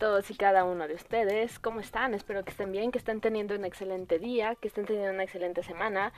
Todos 0.00 0.30
y 0.30 0.34
cada 0.34 0.64
uno 0.64 0.88
de 0.88 0.94
ustedes, 0.94 1.58
¿cómo 1.58 1.80
están? 1.80 2.14
Espero 2.14 2.42
que 2.42 2.52
estén 2.52 2.72
bien, 2.72 2.90
que 2.90 2.96
estén 2.96 3.20
teniendo 3.20 3.54
un 3.54 3.66
excelente 3.66 4.18
día, 4.18 4.54
que 4.54 4.68
estén 4.68 4.86
teniendo 4.86 5.12
una 5.12 5.24
excelente 5.24 5.62
semana. 5.62 6.14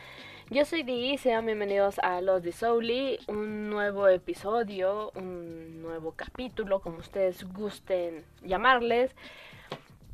Yo 0.51 0.65
soy 0.65 0.85
Di, 0.85 1.19
sean 1.19 1.47
bienvenidos 1.47 1.98
a 1.98 2.21
Los 2.21 2.45
de 2.45 3.19
un 3.27 3.71
nuevo 3.71 4.07
episodio, 4.07 5.11
un 5.16 5.83
nuevo 5.83 6.12
capítulo, 6.12 6.79
como 6.79 6.98
ustedes 6.98 7.43
gusten 7.53 8.25
llamarles. 8.45 9.16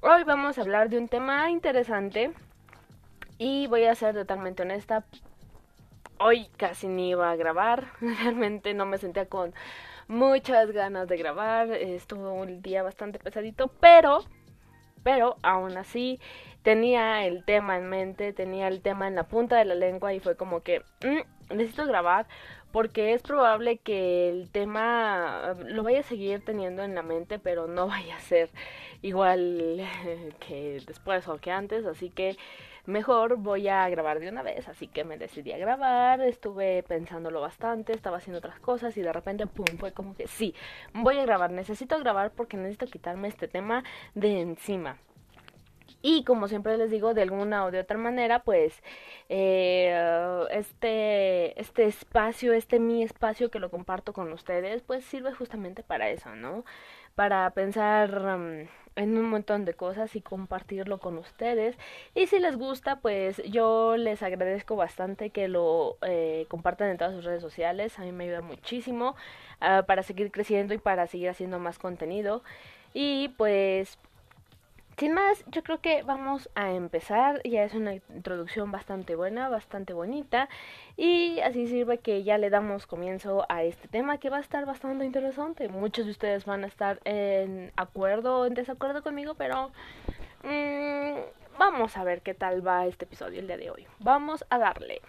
Hoy 0.01 0.25
vamos 0.25 0.57
a 0.57 0.63
hablar 0.63 0.89
de 0.89 0.97
un 0.97 1.09
tema 1.09 1.51
interesante 1.51 2.33
y 3.37 3.67
voy 3.67 3.85
a 3.85 3.95
ser 3.95 4.15
totalmente 4.15 4.63
honesta. 4.63 5.05
Hoy 6.21 6.49
casi 6.57 6.89
ni 6.89 7.11
iba 7.11 7.31
a 7.31 7.37
grabar, 7.37 7.93
realmente 8.01 8.75
no 8.75 8.87
me 8.87 8.99
sentía 8.99 9.27
con 9.27 9.55
muchas 10.09 10.73
ganas 10.73 11.07
de 11.07 11.17
grabar, 11.17 11.71
estuvo 11.71 12.33
un 12.33 12.61
día 12.61 12.83
bastante 12.83 13.19
pesadito, 13.19 13.69
pero, 13.81 14.25
pero 15.05 15.37
aún 15.43 15.77
así 15.77 16.19
tenía 16.63 17.25
el 17.25 17.45
tema 17.45 17.77
en 17.77 17.89
mente, 17.89 18.33
tenía 18.33 18.69
el 18.69 18.81
tema 18.81 19.07
en 19.07 19.15
la 19.15 19.29
punta 19.29 19.57
de 19.57 19.65
la 19.65 19.77
lengua 19.77 20.13
y 20.13 20.21
fue 20.21 20.37
como 20.37 20.63
que 20.63 20.81
mm, 21.03 21.55
necesito 21.55 21.87
grabar 21.87 22.27
porque 22.73 23.15
es 23.15 23.23
probable 23.23 23.79
que 23.79 24.29
el 24.29 24.51
tema 24.51 25.55
lo 25.67 25.83
vaya 25.83 26.01
a 26.01 26.03
seguir 26.03 26.45
teniendo 26.45 26.83
en 26.83 26.95
la 26.95 27.03
mente, 27.03 27.39
pero 27.39 27.67
no 27.67 27.87
vaya 27.89 28.17
a 28.17 28.21
ser 28.21 28.51
igual 29.03 29.87
que 30.41 30.83
después 30.87 31.29
o 31.29 31.39
que 31.39 31.53
antes, 31.53 31.87
así 31.87 32.11
que 32.11 32.37
mejor 32.89 33.37
voy 33.37 33.69
a 33.69 33.89
grabar 33.89 34.19
de 34.19 34.29
una 34.29 34.43
vez, 34.43 34.67
así 34.69 34.89
que 34.89 35.05
me 35.05 35.19
decidí 35.19 35.53
a 35.53 35.59
grabar, 35.59 36.21
estuve 36.23 36.83
pensándolo 36.83 37.41
bastante, 37.41 37.93
estaba 37.93 38.17
haciendo 38.17 38.39
otras 38.39 38.59
cosas 38.61 38.97
y 38.97 39.03
de 39.03 39.13
repente, 39.13 39.47
¡pum!, 39.47 39.67
fue 39.79 39.93
como 39.93 40.17
que 40.17 40.27
sí, 40.27 40.55
voy 40.95 41.19
a 41.19 41.23
grabar, 41.25 41.51
necesito 41.53 41.99
grabar 41.99 42.33
porque 42.33 42.57
necesito 42.57 42.87
quitarme 42.87 43.29
este 43.29 43.47
tema 43.47 43.85
de 44.15 44.41
encima. 44.41 44.97
Y 46.01 46.25
como 46.25 46.47
siempre 46.49 46.77
les 46.79 46.91
digo, 46.91 47.13
de 47.13 47.23
alguna 47.23 47.65
o 47.65 47.71
de 47.71 47.81
otra 47.81 47.99
manera, 47.99 48.41
pues 48.45 48.83
eh, 49.29 50.47
este, 50.51 51.61
este 51.61 51.87
espacio, 51.87 52.53
este 52.53 52.79
mi 52.79 53.03
espacio 53.03 53.51
que 53.51 53.59
lo 53.59 53.71
comparto 53.71 54.13
con 54.13 54.33
ustedes, 54.33 54.83
pues 54.83 55.05
sirve 55.05 55.35
justamente 55.35 55.83
para 55.83 56.09
eso, 56.11 56.37
¿no? 56.37 56.65
Para 57.17 57.51
pensar 57.51 58.39
mm, 58.39 58.69
en 58.99 59.17
un 59.17 59.31
montón 59.31 59.65
de 59.65 59.75
cosas 59.75 60.15
y 60.17 60.21
compartirlo 60.21 60.99
con 60.99 61.17
ustedes. 61.19 61.77
Y 62.15 62.27
si 62.27 62.39
les 62.41 62.57
gusta, 62.57 62.97
pues 62.97 63.43
yo 63.45 63.97
les 63.97 64.23
agradezco 64.23 64.77
bastante 64.77 65.31
que 65.31 65.49
lo 65.49 65.97
eh, 66.03 66.47
compartan 66.49 66.91
en 66.91 66.99
todas 66.99 67.15
sus 67.15 67.25
redes 67.25 67.41
sociales. 67.41 67.99
A 67.99 68.03
mí 68.03 68.13
me 68.13 68.25
ayuda 68.25 68.43
muchísimo 68.43 69.15
uh, 69.63 69.85
para 69.87 70.03
seguir 70.03 70.31
creciendo 70.31 70.75
y 70.75 70.79
para 70.79 71.07
seguir 71.07 71.29
haciendo 71.31 71.59
más 71.59 71.79
contenido. 71.79 72.43
Y 72.93 73.29
pues 73.37 73.99
sin 74.99 75.15
más, 75.15 75.45
yo 75.47 75.63
creo 75.63 75.81
que 75.81 76.03
vamos 76.03 76.51
a 76.57 76.73
empezar. 76.73 77.41
Ya 77.45 77.63
es 77.63 77.75
una 77.75 77.95
introducción 77.95 78.73
bastante 78.73 79.15
buena, 79.15 79.49
bastante 79.49 79.93
bonita. 79.93 80.49
Y 80.97 81.39
así 81.41 81.69
sirve 81.69 81.99
que 81.99 82.25
ya 82.25 82.37
le 82.37 82.51
damos 82.51 82.87
comienzo 82.87 83.47
a 83.49 83.63
este 83.63 83.87
tema 83.87 84.19
que 84.19 84.29
va 84.29 84.39
a 84.39 84.41
estar 84.41 84.67
bastante 84.67 85.05
interesante. 85.05 85.69
Muchos 85.69 86.07
de 86.07 86.11
ustedes 86.11 86.45
van 86.45 86.65
a 86.65 86.67
estar 86.67 87.01
en 87.05 87.73
acuerdo 87.77 88.41
o 88.41 88.47
en 88.47 88.55
desacuerdo 88.55 89.03
conmigo, 89.03 89.35
pero 89.35 89.71
mmm, 90.43 91.21
vamos 91.59 91.97
a 91.97 92.03
ver 92.03 92.23
qué 92.23 92.35
tal 92.35 92.67
va 92.67 92.87
este 92.87 93.05
episodio 93.05 93.39
el 93.39 93.47
día 93.47 93.57
de 93.57 93.71
hoy. 93.71 93.87
Vamos 94.01 94.45
a 94.51 94.59
darle. 94.59 95.01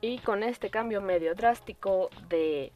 Y 0.00 0.18
con 0.18 0.42
este 0.42 0.70
cambio 0.70 1.00
medio 1.00 1.34
drástico 1.34 2.08
de 2.28 2.72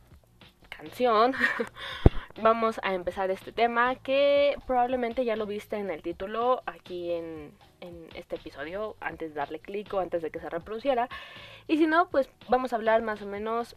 canción, 0.68 1.34
vamos 2.42 2.80
a 2.82 2.94
empezar 2.94 3.30
este 3.30 3.52
tema 3.52 3.94
que 3.94 4.56
probablemente 4.66 5.24
ya 5.24 5.36
lo 5.36 5.46
viste 5.46 5.76
en 5.76 5.90
el 5.90 6.02
título 6.02 6.62
aquí 6.66 7.12
en, 7.12 7.52
este 8.14 8.36
episodio 8.36 8.96
antes 9.00 9.30
de 9.30 9.40
darle 9.40 9.58
clic 9.58 9.92
o 9.92 9.98
antes 9.98 10.22
de 10.22 10.30
que 10.30 10.40
se 10.40 10.48
reproduciera. 10.48 11.08
Y 11.66 11.78
si 11.78 11.86
no, 11.86 12.08
pues 12.10 12.30
vamos 12.48 12.72
a 12.72 12.76
hablar 12.76 13.02
más 13.02 13.22
o 13.22 13.26
menos 13.26 13.74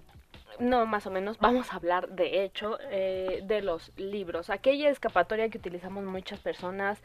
no 0.59 0.85
más 0.85 1.07
o 1.07 1.11
menos, 1.11 1.37
vamos 1.39 1.71
a 1.71 1.77
hablar 1.77 2.09
de 2.09 2.43
hecho 2.43 2.77
eh, 2.91 3.41
de 3.43 3.61
los 3.61 3.91
libros, 3.97 4.49
aquella 4.49 4.89
escapatoria 4.89 5.49
que 5.49 5.57
utilizamos 5.57 6.03
muchas 6.03 6.39
personas 6.39 7.01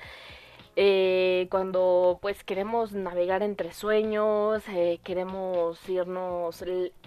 eh, 0.77 1.49
cuando 1.51 2.19
pues 2.23 2.45
queremos 2.45 2.93
navegar 2.93 3.43
entre 3.43 3.73
sueños, 3.73 4.63
eh, 4.69 5.01
queremos 5.03 5.89
irnos 5.89 6.65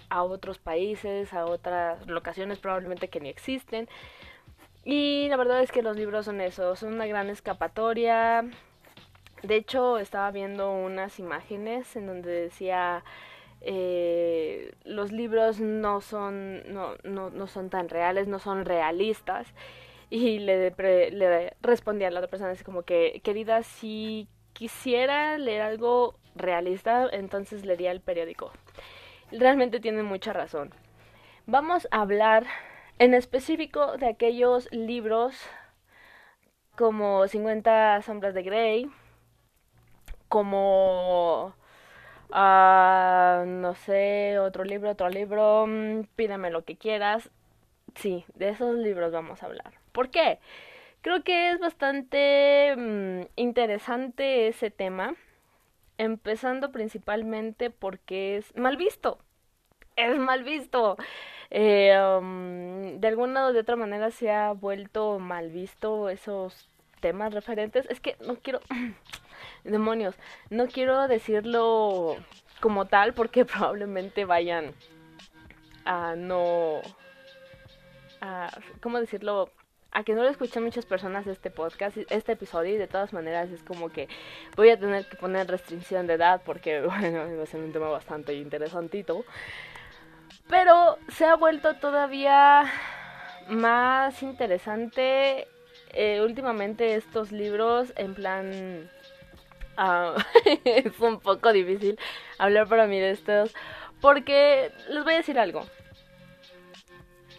a 0.10 0.24
otros 0.24 0.60
países, 0.60 1.34
a 1.34 1.46
otras 1.46 2.06
locaciones 2.08 2.60
probablemente 2.60 3.08
que 3.08 3.20
ni 3.22 3.30
existen. 3.30 3.88
Y 4.86 5.28
la 5.30 5.38
verdad 5.38 5.62
es 5.62 5.72
que 5.72 5.82
los 5.82 5.96
libros 5.96 6.26
son 6.26 6.42
eso, 6.42 6.76
son 6.76 6.94
una 6.94 7.08
gran 7.08 7.30
escapatoria. 7.30 8.44
De 9.44 9.56
hecho, 9.56 9.98
estaba 9.98 10.32
viendo 10.32 10.72
unas 10.72 11.20
imágenes 11.20 11.96
en 11.96 12.08
donde 12.08 12.32
decía 12.32 13.04
eh, 13.64 14.74
los 14.84 15.12
libros 15.12 15.60
no 15.60 16.02
son, 16.02 16.62
no, 16.74 16.96
no, 17.04 17.30
no 17.30 17.48
son 17.48 17.70
tan 17.70 17.90
reales, 17.90 18.28
no 18.28 18.40
son 18.40 18.66
realistas. 18.66 19.48
Y 20.10 20.40
le, 20.40 20.72
le 21.12 21.54
respondí 21.62 22.06
a 22.06 22.12
la 22.12 22.20
otra 22.20 22.30
persona 22.30 22.52
así 22.52 22.64
como 22.64 22.84
que, 22.84 23.22
querida, 23.24 23.64
si 23.64 24.28
quisiera 24.54 25.38
leer 25.38 25.62
algo 25.62 26.16
realista, 26.36 27.08
entonces 27.12 27.66
leería 27.66 27.92
el 27.92 28.02
periódico. 28.02 28.52
Realmente 29.32 29.80
tiene 29.80 30.04
mucha 30.04 30.34
razón. 30.34 30.72
Vamos 31.46 31.88
a 31.92 32.02
hablar 32.02 32.46
en 33.00 33.14
específico 33.14 33.98
de 33.98 34.08
aquellos 34.08 34.72
libros 34.72 35.36
como 36.76 37.28
50 37.28 38.02
sombras 38.02 38.34
de 38.34 38.44
Grey, 38.44 38.92
como 40.28 41.56
uh, 42.30 43.46
no 43.46 43.76
sé, 43.76 44.40
otro 44.40 44.64
libro, 44.64 44.92
otro 44.92 45.10
libro, 45.10 45.66
mm, 45.68 46.04
pídame 46.16 46.50
lo 46.50 46.64
que 46.64 46.76
quieras. 46.76 47.30
Sí, 47.96 48.26
de 48.36 48.50
esos 48.50 48.76
libros 48.76 49.12
vamos 49.12 49.44
a 49.44 49.46
hablar. 49.48 49.74
¿Por 49.92 50.10
qué? 50.10 50.40
Creo 51.02 51.24
que 51.24 51.52
es 51.52 51.60
bastante 51.60 52.74
mmm, 52.78 53.22
interesante 53.36 54.48
ese 54.48 54.72
tema, 54.72 55.16
empezando 55.98 56.72
principalmente 56.72 57.70
porque 57.70 58.38
es 58.38 58.56
mal 58.56 58.78
visto. 58.78 59.20
Es 59.96 60.18
mal 60.18 60.44
visto. 60.44 60.98
Eh, 61.52 61.96
um, 62.20 63.00
de 63.00 63.08
alguna 63.08 63.48
o 63.48 63.54
de 63.54 63.60
otra 63.60 63.76
manera 63.76 64.12
se 64.12 64.32
ha 64.32 64.54
vuelto 64.54 65.20
mal 65.20 65.50
visto 65.50 66.10
esos 66.10 66.70
temas 67.00 67.34
referentes. 67.34 67.86
Es 67.90 68.00
que 68.00 68.16
no 68.26 68.36
quiero... 68.38 68.62
Demonios, 69.64 70.16
no 70.50 70.68
quiero 70.68 71.08
decirlo 71.08 72.18
como 72.60 72.86
tal 72.86 73.14
porque 73.14 73.46
probablemente 73.46 74.26
vayan 74.26 74.74
a 75.86 76.16
no... 76.16 76.82
A, 78.22 78.50
¿Cómo 78.82 79.00
decirlo? 79.00 79.50
a 79.94 80.04
que 80.04 80.14
no 80.14 80.24
lo 80.24 80.30
escuchen 80.30 80.64
muchas 80.64 80.86
personas 80.86 81.28
este 81.28 81.52
podcast, 81.52 81.98
este 82.10 82.32
episodio, 82.32 82.74
y 82.74 82.78
de 82.78 82.88
todas 82.88 83.14
maneras 83.14 83.52
es 83.52 83.62
como 83.62 83.90
que 83.90 84.10
voy 84.56 84.70
a 84.70 84.80
tener 84.80 85.06
que 85.06 85.16
poner 85.18 85.48
restricción 85.48 86.08
de 86.08 86.14
edad 86.14 86.42
porque, 86.44 86.82
bueno, 86.86 87.38
va 87.38 87.44
a 87.44 87.46
ser 87.46 87.62
un 87.62 87.72
tema 87.72 87.90
bastante 87.90 88.34
interesantito. 88.34 89.24
Pero 90.50 90.98
se 91.10 91.26
ha 91.26 91.36
vuelto 91.36 91.76
todavía 91.76 92.66
más 93.50 94.22
interesante 94.24 95.48
eh, 95.92 96.22
últimamente 96.22 96.96
estos 96.96 97.32
libros 97.32 97.94
en 97.96 98.16
plan... 98.16 98.90
Uh, 99.78 100.20
es 100.66 101.00
un 101.00 101.20
poco 101.20 101.52
difícil 101.52 102.00
hablar 102.38 102.68
para 102.68 102.86
mí 102.86 103.00
de 103.00 103.12
estos 103.12 103.54
porque 104.02 104.72
les 104.90 105.04
voy 105.04 105.14
a 105.14 105.18
decir 105.18 105.40
algo. 105.40 105.66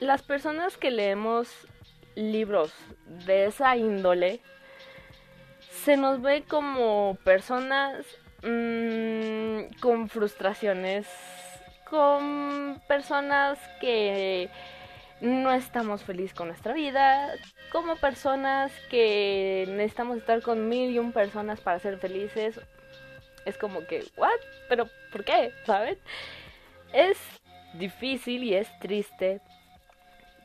Las 0.00 0.22
personas 0.22 0.76
que 0.76 0.90
leemos 0.90 1.48
libros 2.14 2.72
de 3.26 3.46
esa 3.46 3.76
índole, 3.76 4.40
se 5.70 5.96
nos 5.96 6.22
ve 6.22 6.44
como 6.48 7.19
personas 7.25 8.06
mmm, 8.42 9.75
con 9.81 10.08
frustraciones, 10.08 11.06
con 11.88 12.81
personas 12.88 13.58
que 13.81 14.48
no 15.25 15.53
estamos 15.53 16.05
felices 16.05 16.35
con 16.35 16.49
nuestra 16.49 16.75
vida, 16.75 17.35
como 17.73 17.97
personas 17.97 18.71
que 18.91 19.65
necesitamos 19.69 20.19
estar 20.19 20.43
con 20.43 20.69
mil 20.69 20.91
y 20.91 20.99
un 20.99 21.12
personas 21.12 21.62
para 21.62 21.79
ser 21.79 21.99
felices. 21.99 22.61
es 23.47 23.56
como 23.59 23.87
que, 23.87 24.05
¿what? 24.17 24.31
¿Pero 24.69 24.87
por 25.11 25.25
qué? 25.25 25.53
¿Saben? 25.67 25.99
Es 26.93 27.19
difícil 27.73 28.44
y 28.44 28.55
es 28.55 28.69
triste 28.81 29.41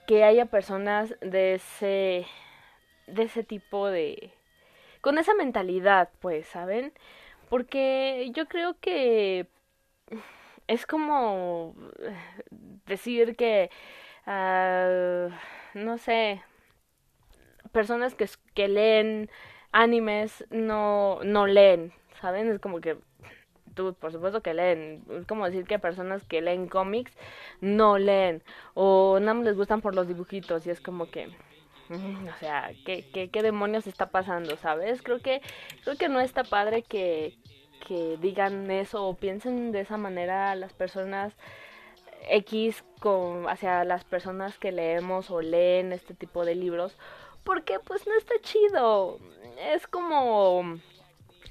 que 0.07 0.23
haya 0.23 0.45
personas 0.45 1.13
de 1.21 1.55
ese 1.55 2.25
de 3.07 3.23
ese 3.23 3.43
tipo 3.43 3.87
de 3.87 4.31
con 5.01 5.17
esa 5.17 5.33
mentalidad, 5.33 6.09
pues, 6.21 6.47
¿saben? 6.47 6.93
Porque 7.49 8.31
yo 8.33 8.47
creo 8.47 8.77
que 8.79 9.47
es 10.67 10.85
como 10.85 11.75
decir 12.85 13.35
que 13.35 13.69
uh, 14.29 15.29
no 15.73 15.97
sé, 15.97 16.41
personas 17.71 18.15
que, 18.15 18.29
que 18.53 18.67
leen 18.67 19.29
animes 19.71 20.45
no, 20.49 21.19
no 21.23 21.47
leen, 21.47 21.91
¿saben? 22.21 22.49
Es 22.49 22.59
como 22.59 22.79
que 22.79 22.97
por 23.99 24.11
supuesto 24.11 24.41
que 24.41 24.53
leen. 24.53 25.03
Es 25.09 25.25
como 25.25 25.45
decir 25.45 25.65
que 25.65 25.79
personas 25.79 26.23
que 26.25 26.41
leen 26.41 26.67
cómics 26.67 27.13
no 27.61 27.97
leen. 27.97 28.43
O 28.73 29.19
nada 29.19 29.33
más 29.33 29.45
les 29.45 29.55
gustan 29.55 29.81
por 29.81 29.95
los 29.95 30.07
dibujitos. 30.07 30.65
Y 30.67 30.69
es 30.69 30.81
como 30.81 31.09
que. 31.09 31.27
Mm, 31.89 32.27
o 32.27 32.33
sea, 32.39 32.71
¿qué, 32.85 33.05
qué, 33.13 33.29
qué 33.29 33.41
demonios 33.41 33.87
está 33.87 34.07
pasando, 34.11 34.57
¿sabes? 34.57 35.01
Creo 35.01 35.19
que, 35.19 35.41
creo 35.83 35.97
que 35.97 36.07
no 36.07 36.19
está 36.19 36.43
padre 36.43 36.83
que, 36.83 37.35
que 37.87 38.17
digan 38.21 38.69
eso 38.69 39.07
o 39.07 39.15
piensen 39.15 39.71
de 39.71 39.81
esa 39.81 39.97
manera 39.97 40.53
las 40.53 40.73
personas 40.73 41.33
X 42.27 42.83
con, 42.99 43.47
hacia 43.47 43.83
las 43.83 44.03
personas 44.03 44.57
que 44.57 44.71
leemos 44.71 45.31
o 45.31 45.41
leen 45.41 45.93
este 45.93 46.13
tipo 46.13 46.45
de 46.45 46.55
libros 46.55 46.95
porque 47.43 47.79
pues 47.79 48.05
no 48.05 48.13
está 48.15 48.35
chido. 48.41 49.19
Es 49.57 49.87
como 49.87 50.79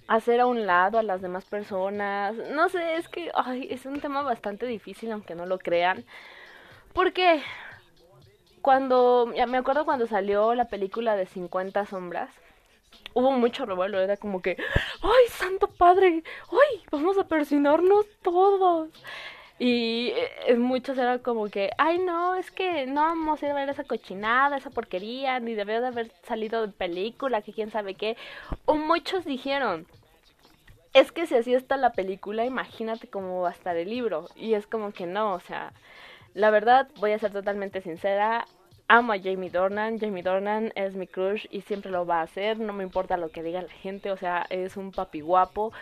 hacer 0.07 0.41
a 0.41 0.47
un 0.47 0.67
lado 0.67 0.99
a 0.99 1.03
las 1.03 1.21
demás 1.21 1.45
personas. 1.45 2.37
No 2.53 2.69
sé, 2.69 2.97
es 2.97 3.09
que 3.09 3.31
es 3.69 3.85
un 3.87 4.01
tema 4.01 4.23
bastante 4.23 4.67
difícil 4.67 5.13
aunque 5.13 5.35
no 5.35 5.47
lo 5.47 5.59
crean. 5.59 6.05
Porque 6.93 7.43
cuando, 8.63 9.27
me 9.27 9.59
acuerdo 9.59 9.85
cuando 9.85 10.07
salió 10.07 10.55
la 10.55 10.69
película 10.69 11.17
de 11.17 11.27
50 11.27 11.87
sombras, 11.87 12.31
hubo 13.15 13.33
mucho 13.33 13.67
revuelo, 13.67 14.01
era 14.01 14.17
como 14.17 14.41
que, 14.41 14.57
ay, 15.03 15.29
santo 15.31 15.67
padre, 15.69 16.23
ay, 16.51 16.83
vamos 16.91 17.19
a 17.19 17.27
persinarnos 17.27 18.07
todos. 18.23 18.91
Y 19.59 20.13
eh, 20.47 20.55
muchos 20.57 20.97
eran 20.99 21.19
como 21.19 21.49
que, 21.49 21.71
ay 21.79 21.99
no, 21.99 22.37
es 22.37 22.51
que 22.51 22.87
no 22.87 23.03
vamos 23.03 23.43
a 23.43 23.47
ir 23.47 23.53
a 23.53 23.55
ver 23.57 23.69
esa 23.69 23.85
cochinada, 23.85 24.57
esa 24.57 24.71
porquería, 24.71 25.41
ni 25.41 25.55
debió 25.55 25.81
de 25.81 25.89
haber 25.89 26.13
salido 26.23 26.67
de 26.67 26.73
película, 26.73 27.43
que 27.43 27.53
quién 27.53 27.71
sabe 27.71 27.95
qué. 27.95 28.17
O 28.67 28.75
muchos 28.75 29.25
dijeron, 29.25 29.87
es 30.95 31.13
que 31.13 31.27
si 31.27 31.35
así 31.35 31.55
está 31.55 31.77
la 31.77 31.93
película, 31.93 32.45
imagínate 32.45 33.09
cómo 33.09 33.43
va 33.43 33.51
a 33.51 33.53
estar 33.53 33.77
el 33.77 33.91
libro. 33.91 34.29
Y 34.37 34.55
es 34.55 34.67
como 34.67 34.93
que 34.93 35.07
no, 35.07 35.35
o 35.35 35.41
sea, 35.41 35.73
la 36.35 36.51
verdad, 36.51 36.89
voy 37.01 37.13
a 37.13 37.19
ser 37.19 37.33
totalmente 37.33 37.81
sincera, 37.81 38.47
amo 38.89 39.13
a 39.13 39.19
Jamie 39.19 39.51
Dornan, 39.51 39.99
Jamie 39.99 40.23
Dornan 40.23 40.73
es 40.77 40.95
mi 40.95 41.07
crush 41.07 41.47
y 41.51 41.63
siempre 41.63 41.91
lo 41.91 42.07
va 42.07 42.21
a 42.21 42.23
hacer, 42.23 42.59
no 42.59 42.73
me 42.73 42.85
importa 42.85 43.17
lo 43.17 43.31
que 43.31 43.43
diga 43.43 43.63
la 43.63 43.69
gente, 43.69 44.11
o 44.11 44.17
sea, 44.17 44.47
es 44.51 44.77
un 44.77 44.93
papi 44.93 45.21
guapo. 45.21 45.73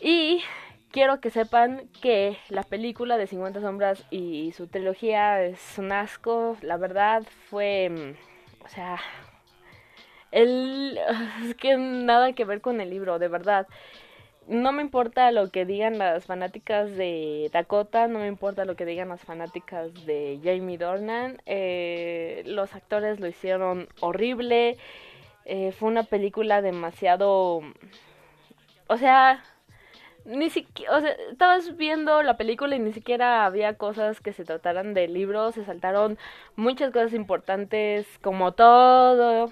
Y 0.00 0.42
quiero 0.90 1.20
que 1.20 1.30
sepan 1.30 1.88
que 2.00 2.38
la 2.48 2.62
película 2.62 3.16
de 3.16 3.26
50 3.26 3.60
sombras 3.60 4.04
y 4.10 4.52
su 4.52 4.66
trilogía 4.66 5.42
es 5.42 5.78
un 5.78 5.92
asco, 5.92 6.56
la 6.62 6.76
verdad 6.76 7.22
fue, 7.50 7.88
mm, 7.90 8.64
o 8.64 8.68
sea, 8.68 8.98
el, 10.30 10.98
es 11.44 11.54
que 11.54 11.76
nada 11.76 12.32
que 12.32 12.44
ver 12.44 12.60
con 12.60 12.80
el 12.80 12.90
libro, 12.90 13.18
de 13.18 13.28
verdad. 13.28 13.66
No 14.46 14.72
me 14.72 14.82
importa 14.82 15.30
lo 15.30 15.50
que 15.50 15.66
digan 15.66 15.98
las 15.98 16.24
fanáticas 16.24 16.96
de 16.96 17.50
Dakota, 17.52 18.08
no 18.08 18.20
me 18.20 18.28
importa 18.28 18.64
lo 18.64 18.76
que 18.76 18.86
digan 18.86 19.10
las 19.10 19.20
fanáticas 19.20 19.92
de 20.06 20.40
Jamie 20.42 20.78
Dornan. 20.78 21.42
Eh, 21.44 22.42
los 22.46 22.74
actores 22.74 23.20
lo 23.20 23.26
hicieron 23.28 23.88
horrible. 24.00 24.78
Eh, 25.44 25.72
fue 25.72 25.88
una 25.90 26.04
película 26.04 26.62
demasiado... 26.62 27.60
O 28.88 28.96
sea, 28.96 29.44
ni 30.28 30.50
siquiera, 30.50 30.96
o 30.96 31.00
sea, 31.00 31.12
estabas 31.30 31.76
viendo 31.76 32.22
la 32.22 32.36
película 32.36 32.76
y 32.76 32.78
ni 32.78 32.92
siquiera 32.92 33.46
había 33.46 33.78
cosas 33.78 34.20
que 34.20 34.34
se 34.34 34.44
trataran 34.44 34.92
de 34.92 35.08
libros, 35.08 35.54
se 35.54 35.64
saltaron 35.64 36.18
muchas 36.54 36.92
cosas 36.92 37.14
importantes, 37.14 38.06
como 38.20 38.52
todo, 38.52 39.50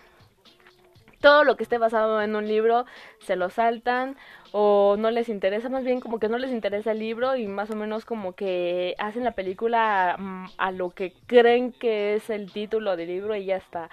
todo 1.21 1.45
lo 1.45 1.57
que 1.57 1.63
esté 1.63 1.79
basado 1.79 2.21
en 2.21 2.37
un 2.37 2.47
libro, 2.47 2.85
se 3.21 3.37
lo 3.37 3.49
saltan 3.49 4.17
o 4.53 4.97
no 4.99 5.11
les 5.11 5.31
interesa, 5.31 5.71
más 5.71 5.83
bien 5.83 6.01
como 6.01 6.19
que 6.19 6.29
no 6.29 6.37
les 6.37 6.51
interesa 6.53 6.93
el 6.93 6.99
libro 6.99 7.37
y 7.37 7.47
más 7.47 7.71
o 7.71 7.77
menos 7.77 8.05
como 8.05 8.35
que 8.35 8.95
hacen 8.99 9.25
la 9.25 9.33
película 9.33 10.17
mm, 10.19 10.47
a 10.59 10.71
lo 10.73 10.91
que 10.91 11.15
creen 11.27 11.73
que 11.73 12.17
es 12.17 12.29
el 12.29 12.53
título 12.53 12.97
del 12.97 13.09
libro 13.09 13.35
y 13.35 13.47
ya 13.47 13.57
está. 13.57 13.89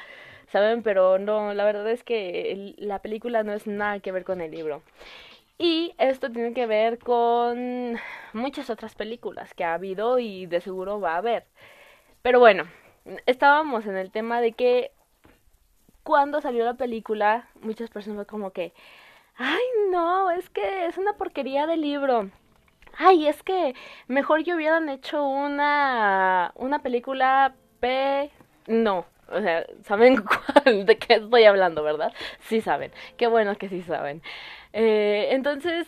¿Saben? 0.51 0.83
Pero 0.83 1.17
no, 1.17 1.53
la 1.53 1.65
verdad 1.65 1.89
es 1.89 2.03
que 2.03 2.75
la 2.77 2.99
película 2.99 3.41
no 3.43 3.53
es 3.53 3.65
nada 3.67 3.99
que 4.01 4.11
ver 4.11 4.23
con 4.23 4.39
el 4.41 4.51
libro. 4.51 4.83
Y 5.57 5.93
esto 5.97 6.31
tiene 6.31 6.53
que 6.53 6.65
ver 6.65 6.99
con 6.99 7.97
muchas 8.33 8.69
otras 8.69 8.95
películas 8.95 9.53
que 9.53 9.63
ha 9.63 9.75
habido 9.75 10.19
y 10.19 10.45
de 10.45 10.61
seguro 10.61 10.99
va 10.99 11.13
a 11.13 11.17
haber. 11.17 11.45
Pero 12.21 12.39
bueno, 12.39 12.65
estábamos 13.25 13.85
en 13.85 13.97
el 13.97 14.11
tema 14.11 14.41
de 14.41 14.53
que 14.53 14.91
cuando 16.03 16.41
salió 16.41 16.65
la 16.65 16.73
película, 16.75 17.47
muchas 17.61 17.89
personas 17.89 18.17
fue 18.17 18.25
como 18.25 18.51
que, 18.51 18.73
ay 19.35 19.61
no, 19.91 20.31
es 20.31 20.49
que 20.49 20.87
es 20.87 20.97
una 20.97 21.13
porquería 21.13 21.67
de 21.67 21.77
libro. 21.77 22.29
Ay, 22.97 23.27
es 23.27 23.41
que 23.43 23.75
mejor 24.07 24.43
yo 24.43 24.55
hubieran 24.55 24.89
hecho 24.89 25.23
una, 25.25 26.51
una 26.55 26.79
película 26.83 27.55
P... 27.79 28.29
No, 28.67 29.05
o 29.29 29.41
sea, 29.41 29.65
¿saben 29.83 30.23
de 30.85 30.97
qué 30.97 31.15
estoy 31.15 31.45
hablando, 31.45 31.83
verdad? 31.83 32.13
Sí 32.41 32.61
saben. 32.61 32.91
Qué 33.17 33.27
bueno 33.27 33.57
que 33.57 33.69
sí 33.69 33.81
saben. 33.81 34.21
Eh, 34.73 35.29
entonces, 35.31 35.87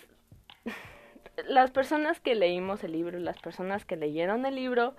las 1.47 1.71
personas 1.71 2.19
que 2.19 2.35
leímos 2.35 2.83
el 2.83 2.93
libro, 2.93 3.19
las 3.19 3.37
personas 3.39 3.85
que 3.85 3.95
leyeron 3.97 4.45
el 4.45 4.55
libro, 4.55 4.95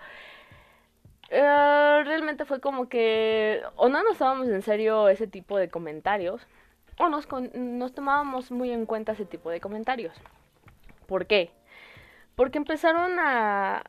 eh, 1.31 2.03
realmente 2.05 2.45
fue 2.45 2.61
como 2.61 2.89
que 2.89 3.63
o 3.77 3.89
no 3.89 4.03
nos 4.03 4.19
tomábamos 4.19 4.49
en 4.49 4.63
serio 4.63 5.09
ese 5.09 5.27
tipo 5.27 5.59
de 5.59 5.69
comentarios 5.69 6.47
o 6.99 7.09
nos, 7.09 7.27
nos 7.55 7.95
tomábamos 7.95 8.51
muy 8.51 8.71
en 8.71 8.87
cuenta 8.87 9.13
ese 9.13 9.25
tipo 9.25 9.51
de 9.51 9.61
comentarios. 9.61 10.17
¿Por 11.07 11.27
qué? 11.27 11.51
Porque 12.37 12.59
empezaron 12.59 13.19
a, 13.19 13.79
a 13.79 13.85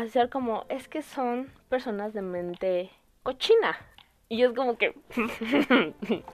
hacer 0.00 0.28
como, 0.30 0.64
es 0.68 0.88
que 0.88 1.02
son 1.02 1.50
personas 1.68 2.12
de 2.14 2.22
mente 2.22 2.90
cochina. 3.22 3.76
Y 4.28 4.42
es 4.42 4.52
como 4.52 4.76
que... 4.76 4.94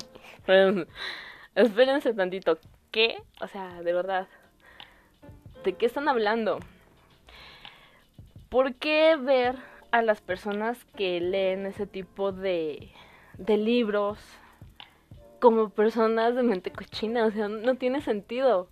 Espérense 1.54 2.12
tantito, 2.14 2.58
qué? 2.94 3.20
O 3.40 3.48
sea, 3.48 3.82
de 3.82 3.92
verdad. 3.92 4.28
¿De 5.64 5.72
qué 5.72 5.86
están 5.86 6.08
hablando? 6.08 6.60
¿Por 8.48 8.74
qué 8.74 9.16
ver 9.16 9.56
a 9.90 10.00
las 10.00 10.20
personas 10.20 10.84
que 10.96 11.20
leen 11.20 11.66
ese 11.66 11.88
tipo 11.88 12.30
de, 12.30 12.92
de 13.36 13.56
libros 13.56 14.20
como 15.40 15.70
personas 15.70 16.36
de 16.36 16.44
mente 16.44 16.70
cochina? 16.70 17.26
O 17.26 17.32
sea, 17.32 17.48
no 17.48 17.74
tiene 17.74 18.00
sentido. 18.00 18.68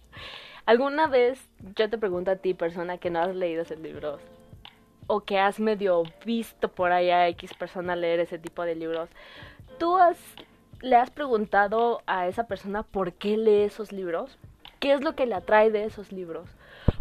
¿Alguna 0.67 1.09
vez 1.09 1.45
yo 1.75 1.91
te 1.91 1.99
pregunto 1.99 2.31
a 2.31 2.37
ti, 2.37 2.55
persona 2.55 2.99
que 2.99 3.11
no 3.11 3.19
has 3.19 3.35
leído 3.35 3.63
ese 3.63 3.77
libros, 3.77 4.21
o 5.09 5.23
que 5.23 5.41
has 5.41 5.59
medio 5.59 6.05
visto 6.25 6.69
por 6.69 6.93
ahí 6.93 7.11
a 7.11 7.27
X 7.27 7.55
persona 7.55 7.97
leer 7.97 8.21
ese 8.21 8.39
tipo 8.39 8.63
de 8.63 8.77
libros, 8.77 9.09
¿tú 9.81 9.97
has 9.97 10.17
¿Le 10.83 10.97
has 10.97 11.11
preguntado 11.11 12.03
a 12.07 12.27
esa 12.27 12.49
persona 12.49 12.83
por 12.83 13.13
qué 13.13 13.37
lee 13.37 13.63
esos 13.63 13.93
libros? 13.93 14.37
¿Qué 14.81 14.93
es 14.93 15.01
lo 15.01 15.15
que 15.15 15.27
le 15.27 15.37
atrae 15.37 15.71
de 15.71 15.85
esos 15.85 16.11
libros? 16.11 16.49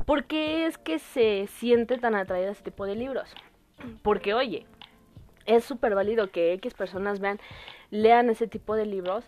¿Por 0.06 0.26
qué 0.26 0.68
es 0.68 0.78
que 0.78 1.00
se 1.00 1.48
siente 1.48 1.98
tan 1.98 2.14
atraída 2.14 2.50
a 2.50 2.52
ese 2.52 2.62
tipo 2.62 2.86
de 2.86 2.94
libros? 2.94 3.34
Porque, 4.04 4.36
oye, 4.36 4.68
es 5.48 5.64
súper 5.64 5.96
válido 5.96 6.30
que 6.30 6.54
X 6.54 6.76
personas 6.76 7.20
vean, 7.20 7.40
lean 7.90 8.30
ese 8.30 8.46
tipo 8.46 8.76
de 8.76 8.86
libros, 8.86 9.26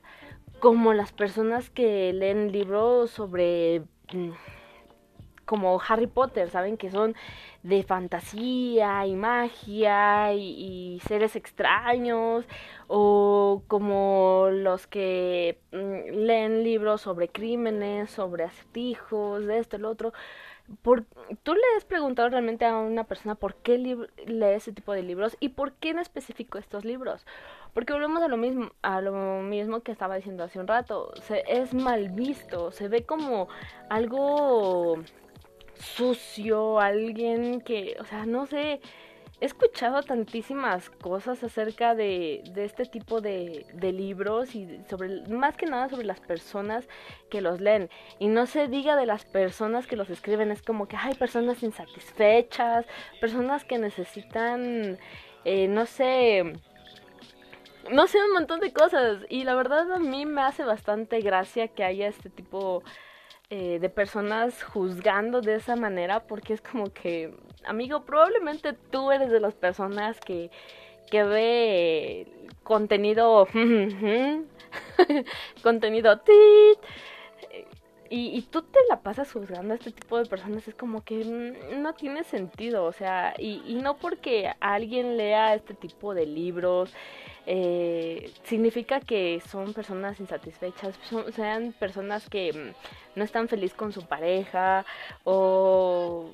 como 0.60 0.94
las 0.94 1.12
personas 1.12 1.72
que 1.72 2.14
leen 2.14 2.52
libros 2.52 3.10
sobre 3.10 3.82
mm, 4.14 4.34
como 5.46 5.82
Harry 5.88 6.08
Potter, 6.08 6.50
¿saben? 6.50 6.78
Que 6.78 6.92
son 6.92 7.16
de 7.64 7.84
fantasía 7.84 9.06
y 9.08 9.16
magia 9.16 10.34
y, 10.34 11.00
seres 11.08 11.36
extraños, 11.36 12.46
o 12.88 13.64
como 13.68 14.50
los 14.52 14.86
que 14.88 15.60
mm, 15.72 16.26
leen 16.26 16.64
libros 16.64 17.02
sobre 17.02 17.30
crímenes, 17.30 18.12
sobre 18.12 18.44
acertijos, 18.44 19.46
de 19.46 19.60
esto, 19.60 19.78
el 19.78 19.86
otro. 19.86 20.14
Por, 20.82 21.04
¿Tú 21.44 21.54
le 21.54 21.62
has 21.78 21.84
preguntado 21.84 22.30
realmente 22.30 22.66
a 22.66 22.78
una 22.78 23.04
persona 23.04 23.36
por 23.36 23.56
qué 23.56 23.78
lee 23.78 24.46
ese 24.46 24.72
tipo 24.72 24.94
de 24.94 25.04
libros 25.04 25.36
y 25.42 25.50
por 25.50 25.74
qué 25.74 25.90
en 25.90 26.00
específico 26.00 26.58
estos 26.58 26.86
libros? 26.86 27.26
Porque 27.74 27.92
volvemos 27.92 28.24
a 28.24 28.28
lo 28.28 28.38
mismo, 28.38 28.72
a 28.82 29.02
lo 29.02 29.42
mismo 29.42 29.82
que 29.82 29.92
estaba 29.92 30.16
diciendo 30.16 30.44
hace 30.44 30.60
un 30.60 30.68
rato. 30.68 31.12
Se, 31.24 31.44
es 31.48 31.74
mal 31.74 32.10
visto, 32.10 32.72
se 32.72 32.88
ve 32.88 33.04
como 33.04 33.50
algo 33.90 35.04
sucio, 35.84 36.80
alguien 36.80 37.62
que, 37.62 37.96
o 38.00 38.06
sea, 38.06 38.26
no 38.26 38.46
sé, 38.46 38.82
he 39.42 39.46
escuchado 39.46 40.04
tantísimas 40.04 40.90
cosas 40.90 41.44
acerca 41.44 41.96
de, 41.96 42.44
de 42.54 42.66
este 42.66 42.86
tipo 42.86 43.20
de, 43.20 43.66
de, 43.74 43.92
libros 43.92 44.56
y 44.56 44.80
sobre, 44.90 45.28
más 45.28 45.58
que 45.58 45.66
nada 45.66 45.90
sobre 45.90 46.06
las 46.06 46.22
personas 46.22 46.88
que 47.30 47.42
los 47.42 47.60
leen. 47.60 47.90
Y 48.20 48.28
no 48.28 48.46
se 48.46 48.68
diga 48.68 48.96
de 48.96 49.06
las 49.06 49.26
personas 49.26 49.86
que 49.86 49.98
los 49.98 50.10
escriben, 50.10 50.52
es 50.52 50.62
como 50.62 50.88
que 50.88 50.96
hay 50.96 51.14
personas 51.16 51.62
insatisfechas, 51.62 52.86
personas 53.20 53.66
que 53.66 53.78
necesitan, 53.80 54.98
eh, 55.44 55.68
no 55.68 55.86
sé, 55.86 56.54
no 57.92 58.08
sé, 58.08 58.24
un 58.24 58.34
montón 58.34 58.60
de 58.62 58.72
cosas. 58.72 59.26
Y 59.30 59.44
la 59.44 59.56
verdad 59.56 59.92
a 59.92 60.00
mí 60.00 60.26
me 60.26 60.42
hace 60.42 60.64
bastante 60.64 61.20
gracia 61.20 61.68
que 61.68 61.84
haya 61.84 62.08
este 62.08 62.30
tipo 62.30 62.84
eh, 63.56 63.78
de 63.78 63.88
personas 63.88 64.64
juzgando 64.64 65.42
de 65.42 65.54
esa 65.54 65.76
manera 65.76 66.24
porque 66.24 66.54
es 66.54 66.62
como 66.62 66.92
que, 66.92 67.36
amigo, 67.66 68.04
probablemente 68.04 68.74
tú 68.74 69.12
eres 69.12 69.30
de 69.30 69.40
las 69.40 69.54
personas 69.54 70.20
que, 70.20 70.50
que 71.12 71.24
ve 71.24 72.28
contenido, 72.64 73.48
contenido 75.62 76.20
tit, 76.22 76.80
y, 78.10 78.42
tú 78.50 78.64
te 78.64 78.80
la 78.90 79.02
pasas 79.02 79.32
juzgando 79.32 79.74
a 79.74 79.78
este 79.78 79.92
tipo 79.92 80.18
de 80.18 80.26
personas, 80.26 80.68
es 80.68 80.74
como 80.74 81.04
que 81.04 81.24
mm, 81.24 81.80
no 81.80 81.94
tiene 81.94 82.24
sentido, 82.24 82.86
o 82.86 82.92
sea, 82.92 83.36
y, 83.38 83.62
y 83.68 83.76
no 83.76 83.98
porque 83.98 84.52
alguien 84.62 85.16
lea 85.16 85.54
este 85.54 85.76
tipo 85.76 86.16
de 86.16 86.26
libros, 86.26 86.92
eh, 87.46 88.32
significa 88.44 89.00
que 89.02 89.42
son 89.48 89.74
personas 89.74 90.20
insatisfechas, 90.20 90.98
sean 91.36 91.74
personas 91.74 92.30
que 92.30 92.54
mm, 92.54 93.18
no 93.20 93.24
están 93.24 93.48
felices 93.50 93.76
con 93.76 93.92
su 93.92 94.06
pareja 94.06 94.86
o, 95.24 96.32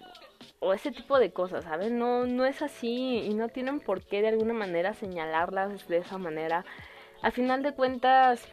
o 0.60 0.74
ese 0.74 0.92
tipo 0.92 1.20
de 1.20 1.32
cosas, 1.32 1.64
¿saben? 1.64 1.98
No, 1.98 2.26
no 2.26 2.46
es 2.46 2.62
así 2.62 3.24
y 3.26 3.34
no 3.34 3.50
tienen 3.50 3.80
por 3.80 4.02
qué 4.04 4.22
de 4.22 4.30
alguna 4.30 4.54
manera 4.54 4.94
señalarlas 4.94 5.88
de 5.88 5.98
esa 5.98 6.18
manera. 6.18 6.66
A 7.22 7.32
final 7.32 7.64
de 7.64 7.74
cuentas, 7.74 8.48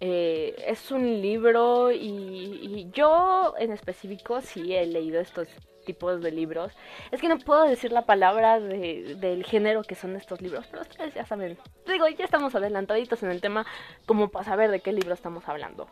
eh, 0.00 0.54
es 0.66 0.90
un 0.90 1.20
libro 1.20 1.90
y, 1.90 1.98
y, 1.98 2.90
yo 2.92 3.54
en 3.58 3.72
específico 3.72 4.40
sí 4.40 4.74
he 4.74 4.86
leído 4.86 5.20
estos 5.20 5.48
tipos 5.90 6.22
de 6.22 6.30
libros. 6.30 6.72
Es 7.10 7.20
que 7.20 7.28
no 7.28 7.38
puedo 7.38 7.64
decir 7.64 7.90
la 7.90 8.02
palabra 8.02 8.60
de, 8.60 9.16
del 9.16 9.44
género 9.44 9.82
que 9.82 9.96
son 9.96 10.14
estos 10.16 10.40
libros, 10.40 10.66
pero 10.70 10.82
ustedes 10.82 11.14
ya 11.14 11.26
saben. 11.26 11.58
Digo, 11.86 12.06
ya 12.08 12.24
estamos 12.24 12.54
adelantaditos 12.54 13.22
en 13.22 13.30
el 13.30 13.40
tema 13.40 13.66
como 14.06 14.28
para 14.28 14.44
saber 14.44 14.70
de 14.70 14.80
qué 14.80 14.92
libro 14.92 15.14
estamos 15.14 15.48
hablando. 15.48 15.88